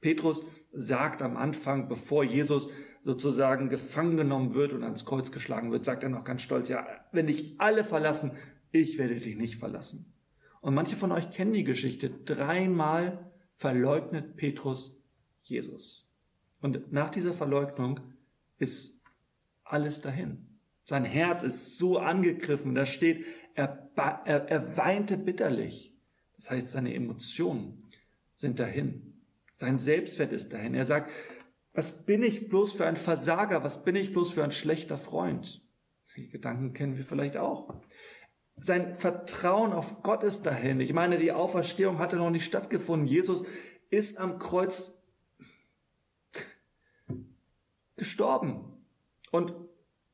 Petrus 0.00 0.42
sagt 0.72 1.22
am 1.22 1.36
Anfang, 1.36 1.88
bevor 1.88 2.24
Jesus 2.24 2.68
sozusagen 3.02 3.68
gefangen 3.68 4.16
genommen 4.16 4.54
wird 4.54 4.72
und 4.72 4.84
ans 4.84 5.04
Kreuz 5.04 5.32
geschlagen 5.32 5.72
wird, 5.72 5.84
sagt 5.84 6.02
er 6.02 6.08
noch 6.08 6.24
ganz 6.24 6.42
stolz, 6.42 6.68
ja, 6.68 6.86
wenn 7.12 7.26
dich 7.26 7.54
alle 7.58 7.84
verlassen, 7.84 8.32
ich 8.72 8.98
werde 8.98 9.16
dich 9.16 9.36
nicht 9.36 9.56
verlassen. 9.56 10.12
Und 10.60 10.74
manche 10.74 10.96
von 10.96 11.12
euch 11.12 11.30
kennen 11.30 11.54
die 11.54 11.64
Geschichte. 11.64 12.10
Dreimal 12.10 13.30
verleugnet 13.56 14.36
Petrus 14.36 14.96
Jesus. 15.42 16.12
Und 16.60 16.92
nach 16.92 17.10
dieser 17.10 17.32
Verleugnung 17.32 17.98
ist 18.58 19.02
alles 19.64 20.02
dahin. 20.02 20.58
Sein 20.84 21.04
Herz 21.04 21.42
ist 21.42 21.78
so 21.78 21.98
angegriffen, 21.98 22.74
da 22.74 22.84
steht, 22.84 23.24
er, 23.54 23.90
er, 23.96 24.48
er 24.48 24.76
weinte 24.76 25.16
bitterlich. 25.16 25.89
Das 26.40 26.50
heißt, 26.50 26.72
seine 26.72 26.94
Emotionen 26.94 27.86
sind 28.34 28.60
dahin. 28.60 29.22
Sein 29.56 29.78
Selbstwert 29.78 30.32
ist 30.32 30.54
dahin. 30.54 30.72
Er 30.72 30.86
sagt, 30.86 31.12
was 31.74 32.06
bin 32.06 32.22
ich 32.22 32.48
bloß 32.48 32.72
für 32.72 32.86
ein 32.86 32.96
Versager? 32.96 33.62
Was 33.62 33.84
bin 33.84 33.94
ich 33.94 34.14
bloß 34.14 34.32
für 34.32 34.42
ein 34.42 34.50
schlechter 34.50 34.96
Freund? 34.96 35.62
Die 36.16 36.30
Gedanken 36.30 36.72
kennen 36.72 36.96
wir 36.96 37.04
vielleicht 37.04 37.36
auch. 37.36 37.82
Sein 38.56 38.94
Vertrauen 38.94 39.74
auf 39.74 40.02
Gott 40.02 40.24
ist 40.24 40.46
dahin. 40.46 40.80
Ich 40.80 40.94
meine, 40.94 41.18
die 41.18 41.30
Auferstehung 41.30 41.98
hatte 41.98 42.16
noch 42.16 42.30
nicht 42.30 42.46
stattgefunden. 42.46 43.06
Jesus 43.06 43.44
ist 43.90 44.16
am 44.16 44.38
Kreuz 44.38 45.02
gestorben. 47.96 48.82
Und 49.30 49.52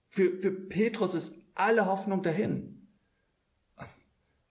für, 0.08 0.36
für 0.40 0.50
Petrus 0.50 1.14
ist 1.14 1.46
alle 1.54 1.86
Hoffnung 1.86 2.24
dahin. 2.24 2.88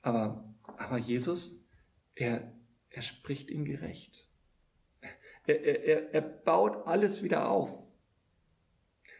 Aber, 0.01 0.55
aber 0.63 0.97
Jesus, 0.97 1.64
er, 2.15 2.53
er 2.89 3.01
spricht 3.01 3.51
ihn 3.51 3.65
gerecht. 3.65 4.27
Er, 5.45 5.63
er, 5.63 6.13
er 6.13 6.21
baut 6.21 6.87
alles 6.87 7.21
wieder 7.21 7.49
auf. 7.49 7.87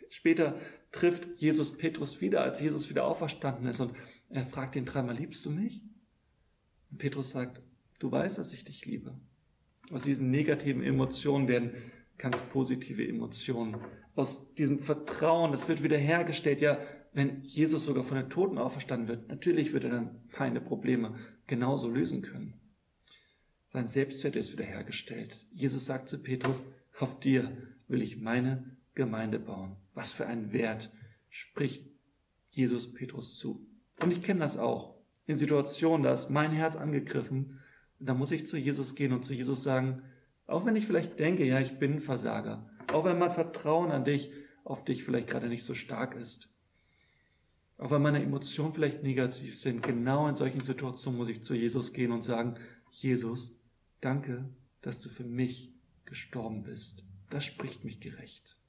Später 0.10 0.60
trifft 0.92 1.28
Jesus 1.38 1.78
Petrus 1.78 2.22
wieder, 2.22 2.42
als 2.42 2.60
Jesus 2.62 2.90
wieder 2.90 3.06
auferstanden 3.06 3.68
ist 3.68 3.82
und 3.82 3.94
er 4.30 4.44
fragt 4.44 4.76
ihn 4.76 4.86
dreimal, 4.86 5.16
liebst 5.16 5.46
du 5.46 5.52
mich? 5.52 5.84
Und 6.90 6.98
Petrus 6.98 7.32
sagt, 7.32 7.62
du 8.00 8.12
weißt, 8.12 8.38
dass 8.38 8.54
ich 8.54 8.64
dich 8.64 8.86
liebe. 8.86 9.20
Aus 9.92 10.04
diesen 10.04 10.32
negativen 10.32 10.82
Emotionen 10.82 11.48
werden 11.48 11.72
ganz 12.18 12.42
positive 12.42 13.08
Emotionen. 13.08 13.78
Aus 14.16 14.54
diesem 14.56 14.80
Vertrauen, 14.80 15.52
das 15.52 15.68
wird 15.68 15.84
wieder 15.84 15.98
hergestellt. 15.98 16.62
Ja, 16.62 16.80
wenn 17.14 17.44
Jesus 17.44 17.86
sogar 17.86 18.04
von 18.04 18.18
den 18.18 18.30
Toten 18.30 18.58
auferstanden 18.58 19.08
wird, 19.08 19.28
natürlich 19.28 19.74
wird 19.74 19.84
er 19.84 19.90
dann 19.92 20.22
meine 20.40 20.62
Probleme 20.62 21.16
genauso 21.48 21.90
lösen 21.90 22.22
können. 22.22 22.54
Sein 23.76 23.90
Selbstwert 23.90 24.38
ist 24.38 24.54
wiederhergestellt. 24.54 25.36
Jesus 25.52 25.86
sagt 25.86 26.08
zu 26.08 26.20
Petrus, 26.20 26.64
auf 26.98 27.20
dir 27.20 27.52
will 27.90 28.02
ich 28.02 28.22
meine 28.22 28.78
Gemeinde 28.94 29.38
bauen. 29.38 29.76
Was 29.94 30.14
für 30.14 30.28
ein 30.28 30.54
Wert 30.54 30.94
spricht 31.28 31.86
Jesus 32.52 32.94
Petrus 32.94 33.38
zu. 33.38 33.68
Und 34.02 34.14
ich 34.14 34.22
kenne 34.22 34.40
das 34.40 34.58
auch. 34.58 34.96
In 35.26 35.36
Situationen, 35.36 36.04
da 36.04 36.14
ist 36.14 36.30
mein 36.30 36.54
Herz 36.54 36.78
angegriffen, 36.78 37.60
da 38.00 38.14
muss 38.14 38.32
ich 38.32 38.48
zu 38.48 38.56
Jesus 38.56 38.96
gehen 38.96 39.12
und 39.12 39.26
zu 39.26 39.34
Jesus 39.34 39.64
sagen, 39.64 40.04
auch 40.48 40.66
wenn 40.66 40.78
ich 40.78 40.86
vielleicht 40.86 41.20
denke, 41.20 41.44
ja, 41.44 41.60
ich 41.60 41.78
bin 41.78 41.96
ein 41.96 42.00
Versager, 42.00 42.70
auch 42.94 43.04
wenn 43.04 43.20
mein 43.20 43.32
Vertrauen 43.32 43.92
an 43.92 44.06
dich, 44.06 44.32
auf 44.64 44.86
dich 44.86 45.04
vielleicht 45.04 45.28
gerade 45.28 45.50
nicht 45.50 45.66
so 45.66 45.74
stark 45.74 46.16
ist, 46.16 46.48
auch 47.78 47.92
wenn 47.92 48.02
meine 48.02 48.24
Emotionen 48.24 48.72
vielleicht 48.72 49.04
negativ 49.04 49.60
sind, 49.60 49.84
genau 49.84 50.30
in 50.30 50.36
solchen 50.36 50.62
Situationen 50.62 51.20
muss 51.20 51.28
ich 51.28 51.44
zu 51.44 51.56
Jesus 51.56 51.92
gehen 51.92 52.14
und 52.14 52.24
sagen, 52.24 52.54
Jesus, 52.90 53.60
danke, 54.06 54.46
dass 54.82 55.02
du 55.02 55.10
für 55.10 55.24
mich 55.24 55.74
gestorben 56.06 56.64
bist. 56.64 57.04
Das 57.30 57.44
spricht 57.44 57.84
mich 57.84 58.00
gerecht. 58.00 58.60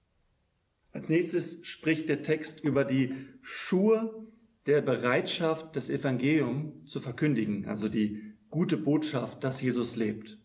Als 0.92 1.10
nächstes 1.10 1.66
spricht 1.66 2.08
der 2.08 2.22
Text 2.22 2.64
über 2.64 2.84
die 2.84 3.14
Schuhe 3.42 4.26
der 4.64 4.80
Bereitschaft, 4.80 5.76
das 5.76 5.90
Evangelium 5.90 6.86
zu 6.86 7.00
verkündigen, 7.00 7.66
also 7.66 7.88
die 7.88 8.32
gute 8.48 8.78
Botschaft, 8.78 9.44
dass 9.44 9.60
Jesus 9.60 9.96
lebt. 9.96 10.38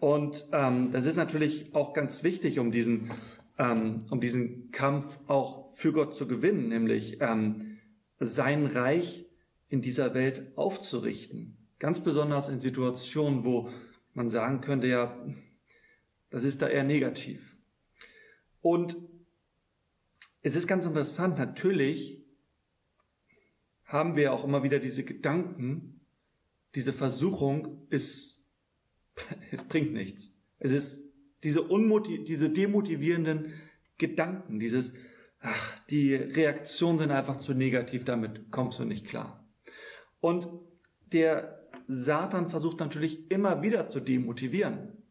Und 0.00 0.44
ähm, 0.52 0.92
das 0.92 1.06
ist 1.06 1.16
natürlich 1.16 1.74
auch 1.74 1.94
ganz 1.94 2.22
wichtig, 2.22 2.58
um 2.58 2.70
diesen, 2.70 3.10
ähm, 3.58 4.04
um 4.10 4.20
diesen 4.20 4.70
Kampf 4.70 5.18
auch 5.26 5.66
für 5.66 5.92
Gott 5.92 6.14
zu 6.14 6.28
gewinnen, 6.28 6.68
nämlich 6.68 7.22
ähm, 7.22 7.78
sein 8.18 8.66
Reich 8.66 9.24
in 9.68 9.80
dieser 9.80 10.12
Welt 10.12 10.52
aufzurichten. 10.56 11.56
Ganz 11.78 12.04
besonders 12.04 12.50
in 12.50 12.60
Situationen, 12.60 13.44
wo 13.44 13.70
man 14.16 14.30
sagen 14.30 14.60
könnte, 14.60 14.86
ja, 14.86 15.16
das 16.30 16.44
ist 16.44 16.62
da 16.62 16.68
eher 16.68 16.84
negativ. 16.84 17.56
Und 18.60 18.96
es 20.42 20.56
ist 20.56 20.66
ganz 20.66 20.86
interessant, 20.86 21.38
natürlich 21.38 22.24
haben 23.84 24.16
wir 24.16 24.32
auch 24.32 24.44
immer 24.44 24.62
wieder 24.62 24.78
diese 24.78 25.04
Gedanken, 25.04 26.00
diese 26.74 26.92
Versuchung 26.92 27.86
ist, 27.90 28.44
es 29.52 29.64
bringt 29.64 29.92
nichts. 29.92 30.34
Es 30.58 30.72
ist 30.72 31.12
diese, 31.44 31.62
unmotiv 31.62 32.24
diese 32.24 32.50
demotivierenden 32.50 33.52
Gedanken, 33.98 34.58
dieses, 34.58 34.94
ach, 35.40 35.78
die 35.90 36.14
Reaktionen 36.14 36.98
sind 36.98 37.10
einfach 37.10 37.36
zu 37.36 37.54
negativ, 37.54 38.04
damit 38.04 38.50
kommst 38.50 38.78
du 38.78 38.84
nicht 38.84 39.06
klar. 39.06 39.46
Und 40.20 40.48
der 41.12 41.65
Satan 41.86 42.50
versucht 42.50 42.80
natürlich 42.80 43.30
immer 43.30 43.62
wieder 43.62 43.90
zu 43.90 44.00
demotivieren. 44.00 45.02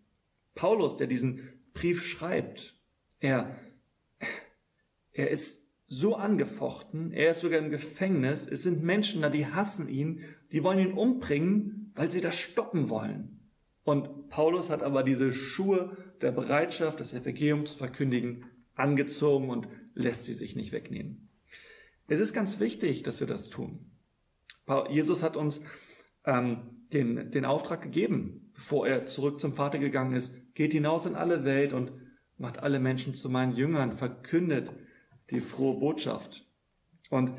Paulus, 0.54 0.96
der 0.96 1.08
diesen 1.08 1.50
Brief 1.74 2.06
schreibt, 2.06 2.76
er, 3.20 3.56
er 5.12 5.30
ist 5.30 5.68
so 5.88 6.16
angefochten, 6.16 7.12
er 7.12 7.32
ist 7.32 7.42
sogar 7.42 7.60
im 7.60 7.70
Gefängnis, 7.70 8.48
es 8.48 8.64
sind 8.64 8.84
Menschen 8.84 9.22
da, 9.22 9.30
die 9.30 9.46
hassen 9.46 9.88
ihn, 9.88 10.24
die 10.52 10.64
wollen 10.64 10.80
ihn 10.80 10.94
umbringen, 10.94 11.92
weil 11.96 12.12
sie 12.12 12.22
das 12.22 12.38
stoppen 12.38 12.90
wollen. 12.90 13.52
Und 13.84 14.30
Paulus 14.30 14.70
hat 14.70 14.82
aber 14.82 15.04
diese 15.04 15.32
Schuhe 15.32 15.96
der 16.22 16.32
Bereitschaft, 16.32 17.00
das 17.00 17.14
Evangelium 17.14 17.66
zu 17.66 17.78
verkündigen, 17.78 18.46
angezogen 18.74 19.50
und 19.50 19.68
lässt 19.94 20.26
sie 20.26 20.34
sich 20.34 20.56
nicht 20.56 20.72
wegnehmen. 20.72 21.30
Es 22.08 22.20
ist 22.20 22.34
ganz 22.34 22.60
wichtig, 22.60 23.04
dass 23.04 23.20
wir 23.20 23.28
das 23.28 23.50
tun. 23.50 23.92
Jesus 24.90 25.24
hat 25.24 25.38
uns 25.38 25.62
ähm, 26.26 26.88
den, 26.94 27.32
den 27.32 27.46
Auftrag 27.46 27.82
gegeben, 27.82 28.52
bevor 28.54 28.88
er 28.88 29.06
zurück 29.06 29.40
zum 29.40 29.54
Vater 29.54 29.80
gegangen 29.80 30.14
ist, 30.14 30.56
geht 30.56 30.74
hinaus 30.74 31.06
in 31.06 31.16
alle 31.16 31.46
Welt 31.46 31.74
und 31.74 31.92
macht 32.38 32.62
alle 32.64 32.80
Menschen 32.80 33.14
zu 33.14 33.30
meinen 33.30 33.56
Jüngern, 33.56 33.94
verkündet 33.94 34.74
die 35.30 35.42
frohe 35.42 35.80
Botschaft. 35.80 36.48
Und 37.10 37.32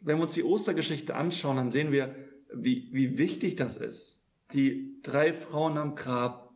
wenn 0.00 0.18
wir 0.18 0.24
uns 0.24 0.34
die 0.34 0.44
Ostergeschichte 0.44 1.14
anschauen, 1.14 1.56
dann 1.56 1.70
sehen 1.70 1.92
wir, 1.92 2.14
wie, 2.52 2.88
wie 2.92 3.18
wichtig 3.18 3.56
das 3.56 3.76
ist. 3.76 4.24
Die 4.52 5.00
drei 5.02 5.32
Frauen 5.32 5.78
am 5.78 5.94
Grab, 5.94 6.52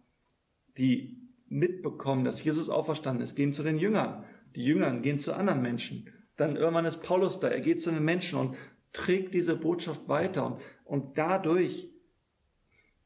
die 0.76 1.28
mitbekommen, 1.49 2.25
dass 2.25 2.45
Jesus 2.45 2.68
auferstanden 2.68 3.23
ist, 3.23 3.35
gehen 3.35 3.52
zu 3.52 3.62
den 3.62 3.78
Jüngern. 3.78 4.25
Die 4.54 4.64
Jüngern 4.64 5.02
gehen 5.02 5.18
zu 5.18 5.35
anderen 5.35 5.62
Menschen. 5.62 6.12
Dann 6.37 6.57
irgendwann 6.57 6.85
ist 6.85 7.02
Paulus 7.02 7.40
da, 7.40 7.49
er 7.49 7.61
geht 7.61 7.83
zu 7.83 7.90
den 7.90 8.04
Menschen 8.04 8.38
und 8.38 8.57
trägt 8.92 9.35
diese 9.35 9.57
Botschaft 9.57 10.09
weiter. 10.09 10.47
Und, 10.47 10.61
und 10.88 11.18
dadurch 11.18 11.90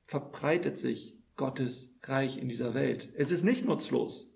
verbreitet 0.04 0.78
sich 0.78 1.18
Gottes 1.36 1.96
Reich 2.04 2.38
in 2.38 2.48
dieser 2.48 2.74
Welt. 2.74 3.12
Es 3.16 3.32
ist 3.32 3.42
nicht 3.42 3.64
nutzlos. 3.64 4.32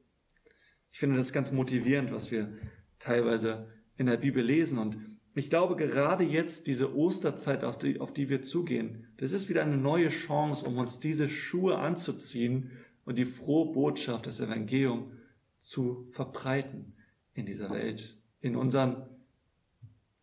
Ich 0.92 0.98
finde 0.98 1.16
das 1.16 1.32
ganz 1.32 1.52
motivierend, 1.52 2.10
was 2.10 2.30
wir 2.30 2.58
teilweise 2.98 3.68
in 3.96 4.06
der 4.06 4.16
Bibel 4.16 4.42
lesen. 4.42 4.78
Und 4.78 4.98
ich 5.34 5.48
glaube, 5.48 5.76
gerade 5.76 6.24
jetzt, 6.24 6.66
diese 6.66 6.96
Osterzeit, 6.96 7.62
auf 7.62 7.78
die, 7.78 8.00
auf 8.00 8.12
die 8.12 8.28
wir 8.28 8.42
zugehen, 8.42 9.06
das 9.18 9.32
ist 9.32 9.48
wieder 9.48 9.62
eine 9.62 9.76
neue 9.76 10.08
Chance, 10.08 10.66
um 10.66 10.78
uns 10.78 10.98
diese 10.98 11.28
Schuhe 11.28 11.78
anzuziehen 11.78 12.72
und 13.04 13.16
die 13.16 13.26
frohe 13.26 13.72
Botschaft, 13.72 14.26
das 14.26 14.40
Evangelium 14.40 15.12
zu 15.60 16.06
verbreiten 16.10 16.96
in 17.32 17.46
dieser 17.46 17.70
Welt, 17.70 18.20
in 18.40 18.56
unseren 18.56 19.08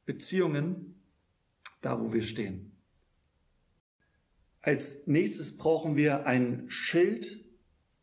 Beziehungen, 0.05 1.01
da 1.79 2.01
wo 2.01 2.11
wir 2.11 2.21
stehen. 2.21 2.72
Als 4.63 5.07
nächstes 5.07 5.57
brauchen 5.57 5.97
wir 5.97 6.25
ein 6.25 6.63
Schild, 6.69 7.43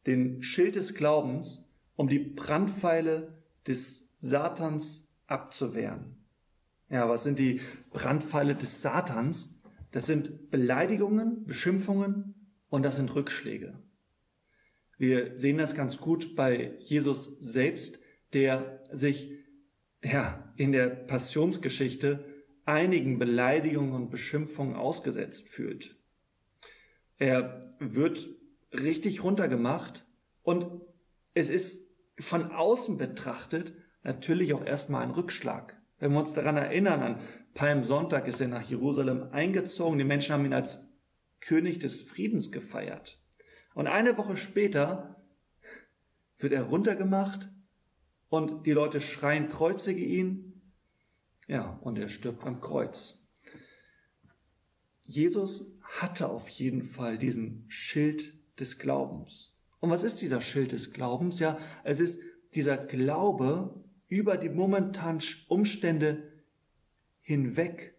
den 0.06 0.42
Schild 0.42 0.76
des 0.76 0.94
Glaubens, 0.94 1.70
um 1.96 2.08
die 2.08 2.18
Brandpfeile 2.18 3.42
des 3.66 4.12
Satans 4.18 5.08
abzuwehren. 5.26 6.16
Ja, 6.90 7.08
was 7.08 7.22
sind 7.22 7.38
die 7.38 7.62
Brandpfeile 7.94 8.54
des 8.54 8.82
Satans? 8.82 9.58
Das 9.90 10.04
sind 10.04 10.50
Beleidigungen, 10.50 11.46
Beschimpfungen 11.46 12.34
und 12.68 12.82
das 12.82 12.96
sind 12.96 13.14
Rückschläge. 13.14 13.78
Wir 14.98 15.38
sehen 15.38 15.56
das 15.56 15.74
ganz 15.74 15.96
gut 15.96 16.36
bei 16.36 16.76
Jesus 16.80 17.38
selbst, 17.40 17.98
der 18.34 18.84
sich 18.92 19.30
ja, 20.04 20.52
in 20.56 20.72
der 20.72 20.88
Passionsgeschichte 20.88 22.22
einigen 22.66 23.18
Beleidigungen 23.18 23.94
und 23.94 24.10
Beschimpfungen 24.10 24.76
ausgesetzt 24.76 25.48
fühlt. 25.48 25.96
Er 27.20 27.70
wird 27.78 28.28
richtig 28.72 29.22
runtergemacht 29.22 30.06
und 30.42 30.66
es 31.34 31.50
ist 31.50 31.94
von 32.18 32.50
außen 32.50 32.96
betrachtet 32.96 33.74
natürlich 34.02 34.54
auch 34.54 34.64
erstmal 34.64 35.02
ein 35.02 35.10
Rückschlag. 35.10 35.78
Wenn 35.98 36.12
wir 36.12 36.20
uns 36.20 36.32
daran 36.32 36.56
erinnern, 36.56 37.02
an 37.02 37.20
Palmsonntag 37.52 38.26
ist 38.26 38.40
er 38.40 38.48
nach 38.48 38.62
Jerusalem 38.62 39.28
eingezogen, 39.32 39.98
die 39.98 40.04
Menschen 40.04 40.32
haben 40.32 40.46
ihn 40.46 40.54
als 40.54 40.88
König 41.40 41.78
des 41.78 42.00
Friedens 42.00 42.50
gefeiert. 42.52 43.22
Und 43.74 43.86
eine 43.86 44.16
Woche 44.16 44.38
später 44.38 45.22
wird 46.38 46.54
er 46.54 46.62
runtergemacht 46.62 47.50
und 48.30 48.64
die 48.64 48.72
Leute 48.72 49.02
schreien, 49.02 49.50
kreuzige 49.50 50.02
ihn. 50.02 50.62
Ja, 51.48 51.78
und 51.82 51.98
er 51.98 52.08
stirbt 52.08 52.44
am 52.44 52.62
Kreuz. 52.62 53.18
Jesus 55.02 55.79
hatte 55.98 56.28
auf 56.28 56.48
jeden 56.48 56.82
Fall 56.82 57.18
diesen 57.18 57.64
Schild 57.68 58.34
des 58.58 58.78
Glaubens. 58.78 59.52
Und 59.80 59.90
was 59.90 60.02
ist 60.02 60.20
dieser 60.20 60.40
Schild 60.40 60.72
des 60.72 60.92
Glaubens? 60.92 61.40
Ja, 61.40 61.58
es 61.84 62.00
ist 62.00 62.22
dieser 62.54 62.76
Glaube 62.76 63.82
über 64.08 64.36
die 64.36 64.48
momentanen 64.48 65.22
Umstände 65.48 66.30
hinweg, 67.20 67.96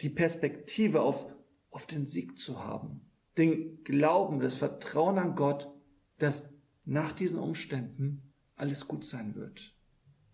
die 0.00 0.10
Perspektive 0.10 1.02
auf, 1.02 1.26
auf 1.70 1.86
den 1.86 2.06
Sieg 2.06 2.38
zu 2.38 2.64
haben. 2.64 3.02
Den 3.36 3.82
Glauben, 3.84 4.40
das 4.40 4.54
Vertrauen 4.54 5.18
an 5.18 5.34
Gott, 5.36 5.70
dass 6.18 6.54
nach 6.84 7.12
diesen 7.12 7.38
Umständen 7.38 8.32
alles 8.56 8.88
gut 8.88 9.04
sein 9.04 9.34
wird. 9.34 9.74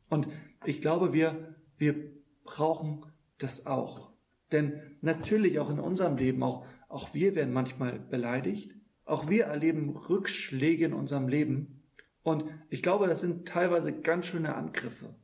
Und 0.09 0.29
ich 0.65 0.81
glaube, 0.81 1.13
wir, 1.13 1.57
wir 1.77 2.13
brauchen 2.45 3.05
das 3.39 3.67
auch. 3.67 4.13
Denn 4.53 4.81
natürlich 5.01 5.59
auch 5.59 5.71
in 5.71 5.81
unserem 5.81 6.17
Leben, 6.17 6.43
auch, 6.43 6.67
auch 6.89 7.15
wir 7.15 7.35
werden 7.35 7.53
manchmal 7.53 7.99
beleidigt, 7.99 8.73
auch 9.05 9.29
wir 9.29 9.45
erleben 9.45 9.91
Rückschläge 9.91 10.87
in 10.87 10.93
unserem 10.93 11.29
Leben. 11.29 11.83
Und 12.23 12.45
ich 12.71 12.83
glaube, 12.83 13.07
das 13.07 13.21
sind 13.21 13.47
teilweise 13.47 13.93
ganz 13.93 14.27
schöne 14.27 14.55
Angriffe. 14.55 15.15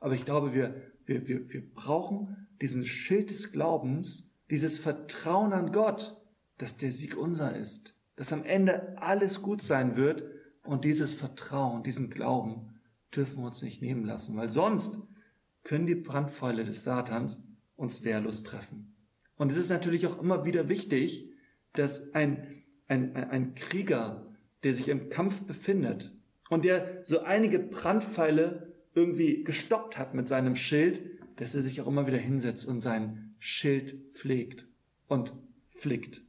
Aber 0.00 0.14
ich 0.14 0.24
glaube, 0.24 0.52
wir, 0.52 0.74
wir, 1.04 1.28
wir, 1.28 1.52
wir 1.52 1.74
brauchen 1.74 2.48
diesen 2.60 2.84
Schild 2.84 3.30
des 3.30 3.52
Glaubens, 3.52 4.34
dieses 4.50 4.78
Vertrauen 4.78 5.52
an 5.52 5.72
Gott, 5.72 6.16
dass 6.58 6.76
der 6.76 6.92
Sieg 6.92 7.16
unser 7.16 7.56
ist, 7.56 7.98
dass 8.16 8.32
am 8.32 8.44
Ende 8.44 8.96
alles 8.98 9.42
gut 9.42 9.62
sein 9.62 9.96
wird 9.96 10.24
und 10.62 10.84
dieses 10.84 11.14
Vertrauen, 11.14 11.82
diesen 11.82 12.10
Glauben 12.10 12.80
dürfen 13.14 13.38
wir 13.42 13.46
uns 13.46 13.62
nicht 13.62 13.82
nehmen 13.82 14.04
lassen, 14.04 14.36
weil 14.36 14.50
sonst 14.50 15.02
können 15.64 15.86
die 15.86 15.94
Brandpfeile 15.94 16.64
des 16.64 16.84
Satans 16.84 17.48
uns 17.82 18.04
wehrlos 18.04 18.44
treffen. 18.44 18.94
Und 19.36 19.50
es 19.50 19.58
ist 19.58 19.68
natürlich 19.68 20.06
auch 20.06 20.22
immer 20.22 20.44
wieder 20.44 20.68
wichtig, 20.68 21.30
dass 21.74 22.14
ein, 22.14 22.62
ein, 22.86 23.16
ein 23.16 23.54
Krieger, 23.54 24.32
der 24.62 24.72
sich 24.72 24.88
im 24.88 25.10
Kampf 25.10 25.42
befindet 25.42 26.12
und 26.48 26.64
der 26.64 27.02
so 27.04 27.20
einige 27.20 27.58
Brandpfeile 27.58 28.72
irgendwie 28.94 29.42
gestoppt 29.42 29.98
hat 29.98 30.14
mit 30.14 30.28
seinem 30.28 30.54
Schild, 30.54 31.02
dass 31.36 31.54
er 31.54 31.62
sich 31.62 31.80
auch 31.80 31.86
immer 31.88 32.06
wieder 32.06 32.18
hinsetzt 32.18 32.66
und 32.66 32.80
sein 32.80 33.34
Schild 33.38 34.08
pflegt 34.08 34.68
und 35.08 35.34
flickt. 35.66 36.22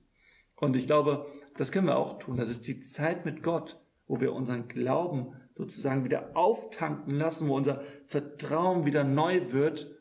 Und 0.56 0.76
ich 0.76 0.88
glaube, 0.88 1.28
das 1.58 1.72
können 1.72 1.88
wir 1.88 1.98
auch 1.98 2.18
tun. 2.20 2.38
Das 2.38 2.50
ist 2.50 2.68
die 2.68 2.80
Zeit 2.80 3.26
mit 3.26 3.44
Gott, 3.44 3.80
wo 4.08 4.22
wir 4.22 4.34
unseren 4.34 4.68
Glauben 4.68 5.36
sozusagen 5.54 6.04
wieder 6.04 6.36
auftanken 6.36 7.14
lassen, 7.14 7.48
wo 7.48 7.56
unser 7.56 7.82
Vertrauen 8.06 8.86
wieder 8.86 9.04
neu 9.04 9.52
wird, 9.52 9.93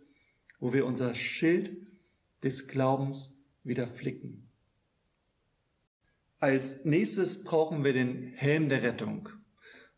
wo 0.63 0.73
wir 0.73 0.87
unser 0.87 1.13
Schild 1.17 1.77
des 2.45 2.69
Glaubens 2.69 3.37
wieder 3.65 3.89
flicken. 3.89 4.49
Als 6.39 6.85
nächstes 6.85 7.43
brauchen 7.43 7.83
wir 7.83 7.93
den 7.93 8.33
Helm 8.37 8.69
der 8.69 8.85
Rettung. 8.85 9.29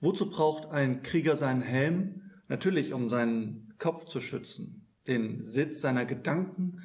Wozu 0.00 0.30
braucht 0.30 0.70
ein 0.70 1.02
Krieger 1.02 1.36
seinen 1.36 1.60
Helm? 1.60 2.30
Natürlich, 2.48 2.94
um 2.94 3.10
seinen 3.10 3.74
Kopf 3.76 4.06
zu 4.06 4.22
schützen, 4.22 4.88
den 5.06 5.42
Sitz 5.44 5.82
seiner 5.82 6.06
Gedanken 6.06 6.80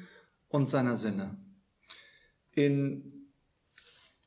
und 0.48 0.68
seiner 0.68 0.98
Sinne. 0.98 1.42
In 2.52 3.30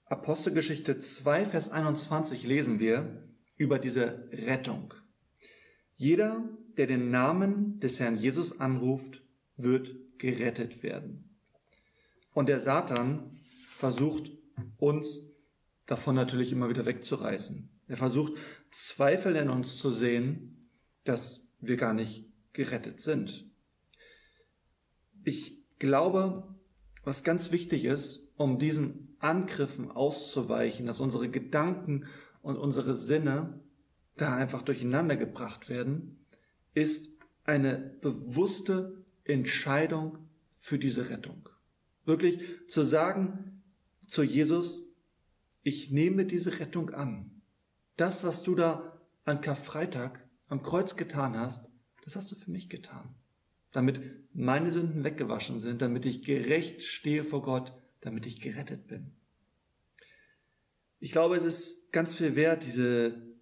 Apostelgeschichte 0.06 0.98
2, 0.98 1.46
Vers 1.46 1.70
21 1.70 2.44
lesen 2.44 2.80
wir, 2.80 3.24
über 3.56 3.78
diese 3.78 4.28
Rettung. 4.32 4.96
Jeder, 5.96 6.44
der 6.76 6.88
den 6.88 7.12
Namen 7.12 7.80
des 7.80 8.00
Herrn 8.00 8.18
Jesus 8.18 8.60
anruft, 8.60 9.23
wird 9.58 9.96
gerettet 10.18 10.84
werden. 10.84 11.30
Und 12.34 12.50
der 12.50 12.60
Satan 12.60 13.40
versucht 13.68 14.32
uns 14.78 15.22
davon 15.86 16.16
natürlich 16.16 16.52
immer 16.52 16.70
wieder 16.70 16.86
wegzureißen. 16.86 17.70
Er 17.88 17.98
versucht 17.98 18.34
Zweifel 18.72 19.36
in 19.36 19.50
uns 19.50 19.78
zu 19.78 19.90
sehen, 19.90 20.70
dass 21.04 21.48
wir 21.60 21.76
gar 21.76 21.94
nicht 21.94 22.26
gerettet 22.54 23.02
sind. 23.02 23.46
Ich 25.24 25.58
glaube, 25.80 26.56
was 27.04 27.24
ganz 27.24 27.52
wichtig 27.52 27.86
ist, 27.86 28.32
um 28.38 28.60
diesen 28.60 29.16
Angriffen 29.20 29.92
auszuweichen, 29.92 30.86
dass 30.86 31.00
unsere 31.00 31.30
Gedanken 31.30 32.06
und 32.42 32.58
unsere 32.58 32.96
Sinne 32.96 33.60
da 34.16 34.36
einfach 34.36 34.62
durcheinander 34.62 35.16
gebracht 35.16 35.70
werden, 35.70 36.26
ist 36.74 37.20
eine 37.46 37.98
bewusste 38.02 39.04
Entscheidung 39.24 40.30
für 40.54 40.80
diese 40.80 41.10
Rettung. 41.10 41.50
Wirklich 42.06 42.40
zu 42.68 42.84
sagen 42.84 43.64
zu 44.08 44.24
Jesus, 44.24 44.88
ich 45.62 45.92
nehme 45.92 46.26
diese 46.26 46.60
Rettung 46.60 46.90
an. 46.92 47.42
Das, 47.96 48.24
was 48.24 48.44
du 48.44 48.56
da 48.56 49.02
an 49.26 49.42
Karfreitag 49.42 50.28
am 50.48 50.62
Kreuz 50.62 50.96
getan 50.96 51.38
hast, 51.38 51.72
das 52.04 52.16
hast 52.16 52.32
du 52.32 52.36
für 52.36 52.52
mich 52.52 52.70
getan. 52.70 53.16
Damit 53.72 54.02
meine 54.34 54.72
Sünden 54.72 55.04
weggewaschen 55.04 55.58
sind, 55.58 55.82
damit 55.82 56.06
ich 56.06 56.24
gerecht 56.24 56.84
stehe 56.84 57.24
vor 57.24 57.42
Gott, 57.42 57.74
damit 58.02 58.26
ich 58.26 58.42
gerettet 58.42 58.88
bin. 58.88 59.14
Ich 61.00 61.12
glaube, 61.12 61.36
es 61.36 61.46
ist 61.46 61.92
ganz 61.92 62.14
viel 62.14 62.36
wert, 62.36 62.66
diese, 62.66 63.36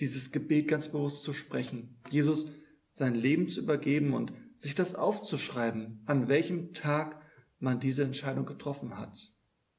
dieses 0.00 0.32
Gebet 0.32 0.68
ganz 0.68 0.90
bewusst 0.90 1.24
zu 1.24 1.32
sprechen. 1.32 1.96
Jesus 2.10 2.52
sein 2.90 3.14
Leben 3.14 3.48
zu 3.48 3.60
übergeben 3.60 4.12
und 4.12 4.32
sich 4.62 4.74
das 4.74 4.94
aufzuschreiben, 4.94 6.02
an 6.06 6.28
welchem 6.28 6.72
Tag 6.72 7.20
man 7.58 7.80
diese 7.80 8.04
Entscheidung 8.04 8.46
getroffen 8.46 8.98
hat. 8.98 9.32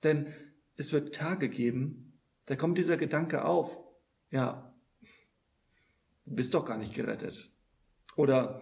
Denn 0.04 0.34
es 0.76 0.92
wird 0.92 1.16
Tage 1.16 1.50
geben, 1.50 2.20
da 2.46 2.56
kommt 2.56 2.78
dieser 2.78 2.98
Gedanke 2.98 3.46
auf, 3.46 3.82
ja, 4.30 4.76
du 6.26 6.36
bist 6.36 6.54
doch 6.54 6.66
gar 6.66 6.78
nicht 6.78 6.94
gerettet. 6.94 7.52
Oder 8.16 8.62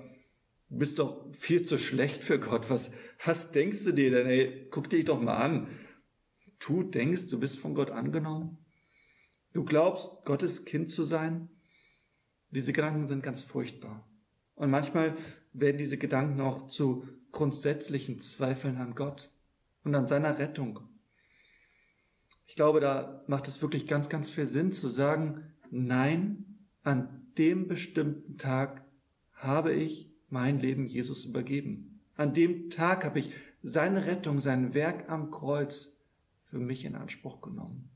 du 0.70 0.78
bist 0.78 1.00
doch 1.00 1.34
viel 1.34 1.66
zu 1.66 1.78
schlecht 1.78 2.24
für 2.24 2.40
Gott. 2.40 2.70
Was, 2.70 2.92
was 3.24 3.52
denkst 3.52 3.84
du 3.86 3.92
dir 3.92 4.12
denn? 4.12 4.28
Ey, 4.28 4.68
guck 4.70 4.90
dich 4.90 5.06
doch 5.06 5.20
mal 5.20 5.38
an 5.38 5.68
du 6.62 6.84
denkst, 6.84 7.28
du 7.28 7.40
bist 7.40 7.60
von 7.60 7.74
Gott 7.74 7.92
angenommen? 7.92 8.58
Du 9.54 9.66
glaubst, 9.66 10.24
Gottes 10.26 10.66
Kind 10.66 10.90
zu 10.90 11.04
sein? 11.04 11.50
Diese 12.50 12.74
Gedanken 12.74 13.08
sind 13.08 13.24
ganz 13.24 13.42
furchtbar. 13.42 14.08
Und 14.56 14.70
manchmal 14.70 15.16
werden 15.54 15.78
diese 15.78 15.98
Gedanken 15.98 16.42
auch 16.42 16.68
zu 16.68 17.08
grundsätzlichen 17.32 18.20
Zweifeln 18.20 18.78
an 18.78 18.96
Gott 18.96 19.32
und 19.84 19.96
an 19.96 20.08
seiner 20.08 20.38
Rettung. 20.38 20.80
Ich 22.46 22.56
glaube, 22.56 22.80
da 22.80 23.24
macht 23.28 23.48
es 23.48 23.62
wirklich 23.62 23.88
ganz, 23.88 24.10
ganz 24.10 24.30
viel 24.30 24.46
Sinn 24.46 24.74
zu 24.74 24.90
sagen, 24.90 25.54
nein, 25.70 26.68
an 26.84 27.32
dem 27.38 27.68
bestimmten 27.68 28.38
Tag 28.38 28.86
habe 29.34 29.74
ich 29.74 30.12
mein 30.30 30.60
Leben 30.60 30.88
Jesus 30.88 31.26
übergeben. 31.26 32.02
An 32.16 32.34
dem 32.34 32.70
Tag 32.70 33.06
habe 33.06 33.20
ich 33.20 33.32
seine 33.64 34.06
Rettung, 34.06 34.40
sein 34.40 34.74
Werk 34.74 35.10
am 35.10 35.32
Kreuz 35.32 36.02
für 36.40 36.60
mich 36.60 36.84
in 36.86 36.96
Anspruch 36.96 37.42
genommen. 37.42 37.90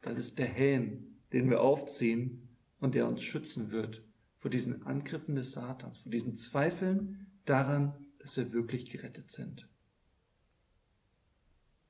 Das 0.00 0.18
ist 0.18 0.38
der 0.38 0.46
Helm, 0.46 1.16
den 1.32 1.48
wir 1.50 1.60
aufziehen 1.60 2.48
und 2.80 2.94
der 2.94 3.06
uns 3.06 3.22
schützen 3.22 3.70
wird 3.70 4.07
vor 4.38 4.50
diesen 4.50 4.86
Angriffen 4.86 5.34
des 5.34 5.52
Satans, 5.52 6.04
vor 6.04 6.12
diesen 6.12 6.36
Zweifeln 6.36 7.26
daran, 7.44 8.06
dass 8.20 8.36
wir 8.36 8.52
wirklich 8.52 8.88
gerettet 8.88 9.30
sind. 9.30 9.68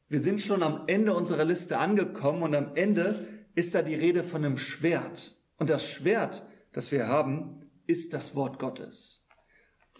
Wir 0.09 0.19
sind 0.19 0.41
schon 0.41 0.63
am 0.63 0.85
Ende 0.87 1.15
unserer 1.15 1.45
Liste 1.45 1.79
angekommen 1.79 2.43
und 2.43 2.55
am 2.55 2.75
Ende 2.75 3.29
ist 3.55 3.75
da 3.75 3.83
die 3.83 3.95
Rede 3.95 4.25
von 4.25 4.45
einem 4.45 4.57
Schwert. 4.57 5.37
Und 5.59 5.69
das 5.69 5.87
Schwert, 5.87 6.47
das 6.73 6.91
wir 6.91 7.07
haben, 7.07 7.61
ist 7.87 8.15
das 8.15 8.35
Wort 8.35 8.59
Gottes. 8.59 9.27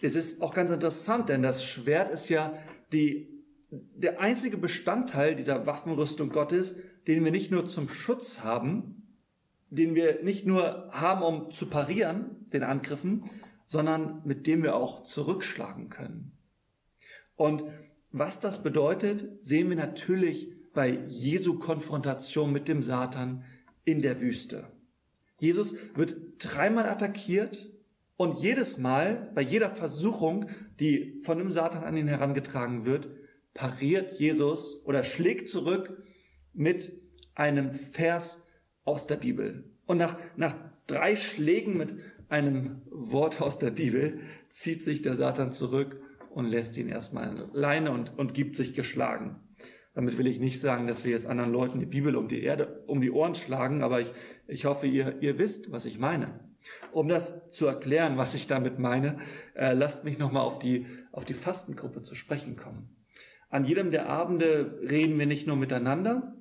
Es 0.01 0.15
ist 0.15 0.41
auch 0.41 0.53
ganz 0.53 0.71
interessant, 0.71 1.29
denn 1.29 1.43
das 1.43 1.63
Schwert 1.63 2.11
ist 2.11 2.29
ja 2.29 2.57
die 2.91 3.39
der 3.71 4.19
einzige 4.19 4.57
Bestandteil 4.57 5.35
dieser 5.35 5.67
Waffenrüstung 5.67 6.29
Gottes, 6.29 6.81
den 7.05 7.23
wir 7.23 7.31
nicht 7.31 7.51
nur 7.51 7.67
zum 7.67 7.87
Schutz 7.87 8.39
haben, 8.39 8.98
den 9.69 9.95
wir 9.95 10.23
nicht 10.23 10.45
nur 10.45 10.89
haben, 10.91 11.21
um 11.21 11.51
zu 11.51 11.67
parieren, 11.67 12.47
den 12.51 12.63
Angriffen, 12.63 13.23
sondern 13.65 14.21
mit 14.25 14.47
dem 14.47 14.63
wir 14.63 14.75
auch 14.75 15.03
zurückschlagen 15.03 15.89
können. 15.89 16.37
Und 17.35 17.63
was 18.11 18.39
das 18.39 18.63
bedeutet, 18.63 19.41
sehen 19.41 19.69
wir 19.69 19.77
natürlich 19.77 20.51
bei 20.73 21.03
Jesu 21.07 21.59
Konfrontation 21.59 22.51
mit 22.51 22.67
dem 22.67 22.81
Satan 22.81 23.43
in 23.83 24.01
der 24.01 24.19
Wüste. 24.19 24.71
Jesus 25.39 25.75
wird 25.95 26.15
dreimal 26.39 26.87
attackiert 26.87 27.69
und 28.17 28.39
jedes 28.39 28.77
Mal, 28.77 29.31
bei 29.33 29.41
jeder 29.41 29.73
Versuchung, 29.75 30.47
die 30.79 31.17
von 31.23 31.37
dem 31.37 31.51
Satan 31.51 31.83
an 31.83 31.95
ihn 31.95 32.07
herangetragen 32.07 32.85
wird, 32.85 33.09
pariert 33.53 34.19
Jesus 34.19 34.85
oder 34.85 35.03
schlägt 35.03 35.47
zurück 35.47 36.03
mit 36.53 36.91
einem 37.35 37.73
Vers 37.73 38.48
aus 38.89 39.05
der 39.05 39.17
Bibel. 39.17 39.63
Und 39.85 39.97
nach, 39.97 40.17
nach 40.35 40.55
drei 40.87 41.15
Schlägen 41.15 41.77
mit 41.77 41.93
einem 42.27 42.81
Wort 42.89 43.39
aus 43.41 43.59
der 43.59 43.71
Bibel 43.71 44.19
zieht 44.49 44.83
sich 44.83 45.03
der 45.03 45.15
Satan 45.15 45.51
zurück 45.51 46.01
und 46.31 46.45
lässt 46.45 46.75
ihn 46.77 46.89
erstmal 46.89 47.49
alleine 47.53 47.91
und, 47.91 48.17
und 48.17 48.33
gibt 48.33 48.55
sich 48.55 48.73
geschlagen. 48.73 49.39
Damit 49.93 50.17
will 50.17 50.27
ich 50.27 50.39
nicht 50.39 50.59
sagen, 50.59 50.87
dass 50.87 51.05
wir 51.05 51.11
jetzt 51.11 51.27
anderen 51.27 51.51
Leuten 51.51 51.79
die 51.79 51.85
Bibel 51.85 52.15
um 52.15 52.27
die 52.27 52.41
Erde, 52.43 52.83
um 52.87 53.01
die 53.01 53.11
Ohren 53.11 53.35
schlagen, 53.35 53.83
aber 53.83 54.01
ich, 54.01 54.11
ich 54.47 54.65
hoffe, 54.65 54.87
ihr, 54.87 55.21
ihr 55.21 55.37
wisst, 55.37 55.71
was 55.71 55.85
ich 55.85 55.99
meine. 55.99 56.39
Um 56.91 57.07
das 57.07 57.51
zu 57.51 57.67
erklären, 57.67 58.17
was 58.17 58.33
ich 58.33 58.47
damit 58.47 58.79
meine, 58.79 59.17
äh, 59.55 59.73
lasst 59.73 60.03
mich 60.03 60.17
nochmal 60.17 60.43
auf 60.43 60.59
die, 60.59 60.87
auf 61.11 61.25
die 61.25 61.33
Fastengruppe 61.33 62.01
zu 62.01 62.15
sprechen 62.15 62.55
kommen. 62.55 62.95
An 63.49 63.65
jedem 63.65 63.91
der 63.91 64.09
Abende 64.09 64.79
reden 64.81 65.17
wir 65.17 65.25
nicht 65.25 65.47
nur 65.47 65.55
miteinander 65.55 66.38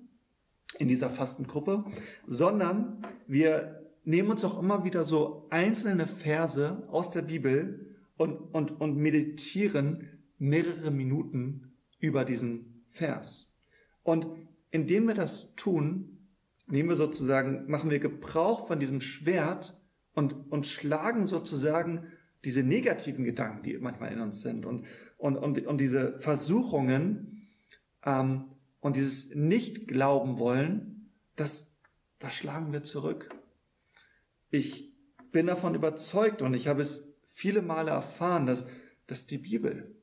in 0.78 0.88
dieser 0.88 1.11
Fastengruppe, 1.11 1.85
sondern 2.26 3.04
wir 3.26 3.87
nehmen 4.04 4.31
uns 4.31 4.44
auch 4.44 4.59
immer 4.59 4.85
wieder 4.85 5.04
so 5.04 5.46
einzelne 5.50 6.07
Verse 6.07 6.87
aus 6.90 7.11
der 7.11 7.22
Bibel 7.22 7.96
und, 8.16 8.37
und, 8.54 8.81
und 8.81 8.96
meditieren 8.96 10.09
mehrere 10.38 10.90
Minuten 10.90 11.72
über 12.00 12.24
diesen 12.24 12.83
Vers. 12.87 13.57
Und 14.02 14.26
indem 14.70 15.07
wir 15.07 15.14
das 15.14 15.54
tun, 15.57 16.18
nehmen 16.66 16.88
wir 16.88 16.96
sozusagen, 16.96 17.70
machen 17.70 17.90
wir 17.90 17.98
Gebrauch 17.98 18.66
von 18.66 18.78
diesem 18.78 19.00
Schwert 19.00 19.81
und, 20.14 20.35
und 20.50 20.66
schlagen 20.66 21.26
sozusagen 21.26 22.04
diese 22.44 22.62
negativen 22.62 23.24
Gedanken, 23.24 23.62
die 23.62 23.78
manchmal 23.78 24.12
in 24.12 24.20
uns 24.20 24.42
sind 24.42 24.64
und, 24.64 24.87
und, 25.16 25.37
und, 25.37 25.66
und 25.66 25.81
diese 25.81 26.12
Versuchungen 26.12 27.48
ähm, 28.04 28.44
und 28.80 28.96
dieses 28.96 29.34
Nicht-Glauben 29.34 30.38
wollen, 30.38 31.12
das, 31.36 31.76
das 32.18 32.34
schlagen 32.34 32.72
wir 32.72 32.82
zurück. 32.82 33.30
Ich 34.50 34.94
bin 35.30 35.46
davon 35.46 35.74
überzeugt 35.74 36.42
und 36.42 36.54
ich 36.54 36.68
habe 36.68 36.80
es 36.80 37.14
viele 37.24 37.62
Male 37.62 37.90
erfahren, 37.90 38.46
dass, 38.46 38.68
dass 39.06 39.26
die 39.26 39.38
Bibel 39.38 39.94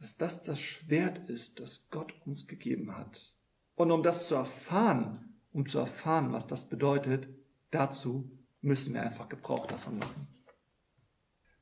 dass 0.00 0.16
das 0.16 0.42
das 0.42 0.60
Schwert 0.60 1.28
ist, 1.28 1.60
das 1.60 1.88
Gott 1.90 2.14
uns 2.24 2.46
gegeben 2.46 2.96
hat. 2.96 3.36
Und 3.74 3.90
um 3.90 4.02
das 4.02 4.28
zu 4.28 4.34
erfahren, 4.34 5.36
um 5.52 5.66
zu 5.66 5.78
erfahren, 5.78 6.32
was 6.32 6.46
das 6.46 6.68
bedeutet, 6.68 7.28
dazu 7.70 8.30
müssen 8.62 8.94
wir 8.94 9.02
einfach 9.02 9.28
Gebrauch 9.28 9.66
davon 9.66 9.98
machen. 9.98 10.26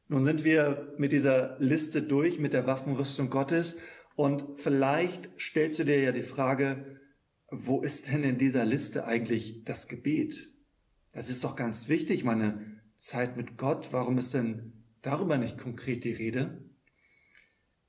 Nun 0.06 0.24
sind 0.24 0.44
wir 0.44 0.94
mit 0.98 1.12
dieser 1.12 1.58
Liste 1.58 2.02
durch, 2.02 2.38
mit 2.38 2.52
der 2.52 2.66
Waffenrüstung 2.66 3.28
Gottes. 3.28 3.76
Und 4.18 4.58
vielleicht 4.58 5.30
stellst 5.38 5.78
du 5.78 5.84
dir 5.84 6.00
ja 6.00 6.10
die 6.10 6.22
Frage, 6.22 6.98
wo 7.52 7.82
ist 7.82 8.08
denn 8.08 8.24
in 8.24 8.36
dieser 8.36 8.64
Liste 8.64 9.04
eigentlich 9.04 9.62
das 9.62 9.86
Gebet? 9.86 10.50
Das 11.12 11.30
ist 11.30 11.44
doch 11.44 11.54
ganz 11.54 11.88
wichtig, 11.88 12.24
meine 12.24 12.80
Zeit 12.96 13.36
mit 13.36 13.56
Gott. 13.56 13.92
Warum 13.92 14.18
ist 14.18 14.34
denn 14.34 14.72
darüber 15.02 15.38
nicht 15.38 15.56
konkret 15.56 16.02
die 16.02 16.10
Rede? 16.10 16.68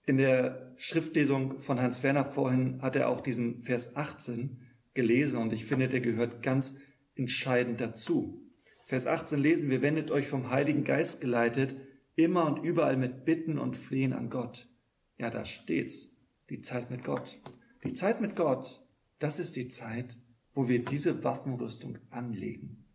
In 0.05 0.17
der 0.17 0.75
Schriftlesung 0.77 1.57
von 1.57 1.81
Hans 1.81 2.03
Werner 2.03 2.25
vorhin 2.25 2.79
hat 2.83 2.95
er 2.95 3.09
auch 3.09 3.21
diesen 3.21 3.61
Vers 3.61 3.95
18 3.95 4.61
gelesen 4.93 5.39
und 5.39 5.51
ich 5.51 5.65
finde, 5.65 5.89
der 5.89 6.01
gehört 6.01 6.43
ganz 6.43 6.77
entscheidend 7.15 7.81
dazu. 7.81 8.47
Vers 8.85 9.07
18 9.07 9.39
lesen 9.39 9.71
wir, 9.71 9.81
wendet 9.81 10.11
euch 10.11 10.27
vom 10.27 10.51
Heiligen 10.51 10.83
Geist 10.83 11.21
geleitet, 11.21 11.75
immer 12.15 12.45
und 12.45 12.63
überall 12.63 12.97
mit 12.97 13.25
Bitten 13.25 13.57
und 13.57 13.75
Flehen 13.75 14.13
an 14.13 14.29
Gott. 14.29 14.69
Ja, 15.17 15.31
da 15.31 15.43
steht's. 15.43 16.18
Die 16.49 16.61
Zeit 16.61 16.89
mit 16.89 17.03
Gott. 17.03 17.39
Die 17.83 17.93
Zeit 17.93 18.21
mit 18.21 18.35
Gott, 18.35 18.83
das 19.19 19.39
ist 19.39 19.55
die 19.55 19.67
Zeit, 19.67 20.17
wo 20.53 20.67
wir 20.67 20.83
diese 20.83 21.23
Waffenrüstung 21.23 21.99
anlegen, 22.09 22.85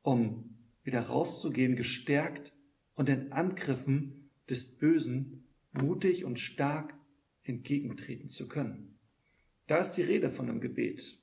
um 0.00 0.56
wieder 0.82 1.02
rauszugehen, 1.02 1.76
gestärkt 1.76 2.54
und 2.94 3.08
den 3.08 3.32
Angriffen 3.32 4.30
des 4.48 4.78
Bösen 4.78 5.44
mutig 5.72 6.24
und 6.24 6.40
stark 6.40 6.94
entgegentreten 7.42 8.28
zu 8.28 8.48
können. 8.48 8.98
Da 9.66 9.76
ist 9.76 9.92
die 9.92 10.02
Rede 10.02 10.30
von 10.30 10.48
einem 10.48 10.60
Gebet. 10.60 11.18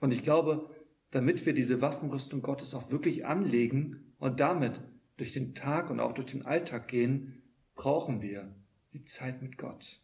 Und 0.00 0.12
ich 0.12 0.22
glaube, 0.22 0.70
damit 1.10 1.44
wir 1.46 1.52
diese 1.52 1.80
Waffenrüstung 1.80 2.42
Gottes 2.42 2.74
auch 2.74 2.90
wirklich 2.90 3.26
anlegen 3.26 4.14
und 4.18 4.40
damit 4.40 4.80
durch 5.16 5.32
den 5.32 5.54
Tag 5.54 5.90
und 5.90 6.00
auch 6.00 6.12
durch 6.12 6.30
den 6.30 6.44
Alltag 6.44 6.88
gehen, 6.88 7.42
brauchen 7.74 8.22
wir 8.22 8.54
die 8.92 9.04
Zeit 9.04 9.42
mit 9.42 9.58
Gott. 9.58 10.00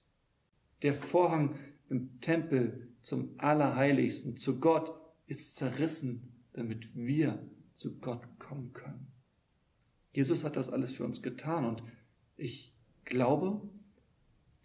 Der 0.83 0.95
Vorhang 0.95 1.55
im 1.89 2.21
Tempel 2.21 2.89
zum 3.03 3.35
Allerheiligsten, 3.39 4.37
zu 4.37 4.59
Gott, 4.59 4.93
ist 5.27 5.57
zerrissen, 5.57 6.33
damit 6.53 6.95
wir 6.95 7.49
zu 7.75 7.99
Gott 7.99 8.39
kommen 8.39 8.73
können. 8.73 9.13
Jesus 10.13 10.45
hat 10.45 10.57
das 10.57 10.71
alles 10.71 10.93
für 10.93 11.05
uns 11.05 11.23
getan 11.23 11.65
und 11.65 11.83
ich 12.37 12.77
glaube, 13.05 13.69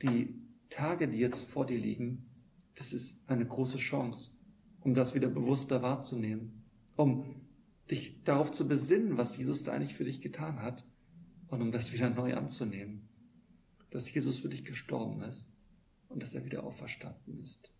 die 0.01 0.41
Tage, 0.69 1.07
die 1.07 1.19
jetzt 1.19 1.49
vor 1.49 1.65
dir 1.65 1.79
liegen, 1.79 2.29
das 2.75 2.93
ist 2.93 3.29
eine 3.29 3.45
große 3.45 3.77
Chance, 3.77 4.31
um 4.81 4.93
das 4.93 5.15
wieder 5.15 5.29
bewusster 5.29 5.81
wahrzunehmen, 5.81 6.65
um 6.95 7.47
dich 7.89 8.23
darauf 8.23 8.51
zu 8.51 8.67
besinnen, 8.67 9.17
was 9.17 9.37
Jesus 9.37 9.63
da 9.63 9.73
eigentlich 9.73 9.95
für 9.95 10.03
dich 10.03 10.21
getan 10.21 10.61
hat 10.61 10.85
und 11.47 11.61
um 11.61 11.71
das 11.71 11.93
wieder 11.93 12.09
neu 12.09 12.35
anzunehmen, 12.35 13.07
dass 13.89 14.13
Jesus 14.13 14.39
für 14.39 14.49
dich 14.49 14.65
gestorben 14.65 15.21
ist 15.21 15.51
und 16.09 16.23
dass 16.23 16.33
er 16.33 16.45
wieder 16.45 16.63
auferstanden 16.63 17.39
ist. 17.41 17.73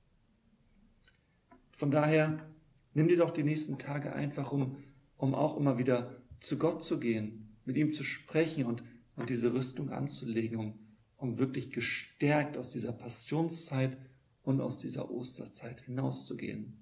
Von 1.72 1.92
daher 1.92 2.46
nimm 2.94 3.08
dir 3.08 3.18
doch 3.18 3.32
die 3.32 3.44
nächsten 3.44 3.78
Tage 3.78 4.14
einfach, 4.14 4.52
um, 4.52 4.78
um 5.18 5.36
auch 5.36 5.58
immer 5.58 5.78
wieder 5.78 6.22
zu 6.40 6.58
Gott 6.58 6.84
zu 6.84 7.00
gehen, 7.00 7.56
mit 7.66 7.78
ihm 7.78 7.94
zu 7.94 8.04
sprechen 8.04 8.66
und 8.66 8.84
und 9.18 9.30
diese 9.30 9.54
Rüstung 9.54 9.90
anzulegen, 9.90 10.58
um, 10.58 10.80
um 11.18 11.38
wirklich 11.38 11.72
gestärkt 11.72 12.56
aus 12.56 12.72
dieser 12.72 12.94
Passionszeit 12.94 13.98
und 14.44 14.62
aus 14.62 14.78
dieser 14.78 15.12
Osterzeit 15.12 15.82
hinauszugehen. 15.82 16.78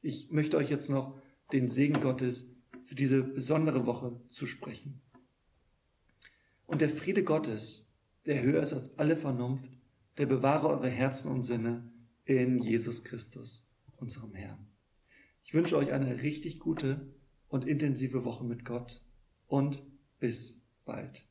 Ich 0.00 0.30
möchte 0.30 0.56
euch 0.56 0.70
jetzt 0.70 0.88
noch 0.88 1.18
den 1.52 1.68
Segen 1.68 2.00
Gottes 2.00 2.54
für 2.82 2.94
diese 2.94 3.22
besondere 3.22 3.84
Woche 3.84 4.18
zusprechen. 4.28 5.02
Und 6.66 6.80
der 6.80 6.88
Friede 6.88 7.22
Gottes, 7.22 7.88
der 8.26 8.42
höher 8.42 8.62
ist 8.62 8.72
als 8.72 8.98
alle 8.98 9.16
Vernunft, 9.16 9.70
der 10.18 10.26
bewahre 10.26 10.68
eure 10.68 10.88
Herzen 10.88 11.30
und 11.30 11.42
Sinne 11.42 11.90
in 12.24 12.58
Jesus 12.58 13.04
Christus, 13.04 13.70
unserem 13.96 14.34
Herrn. 14.34 14.68
Ich 15.44 15.54
wünsche 15.54 15.76
euch 15.76 15.92
eine 15.92 16.22
richtig 16.22 16.60
gute 16.60 17.14
und 17.48 17.66
intensive 17.66 18.24
Woche 18.24 18.44
mit 18.44 18.64
Gott 18.64 19.02
und 19.46 19.84
bis 20.18 20.66
bald. 20.84 21.26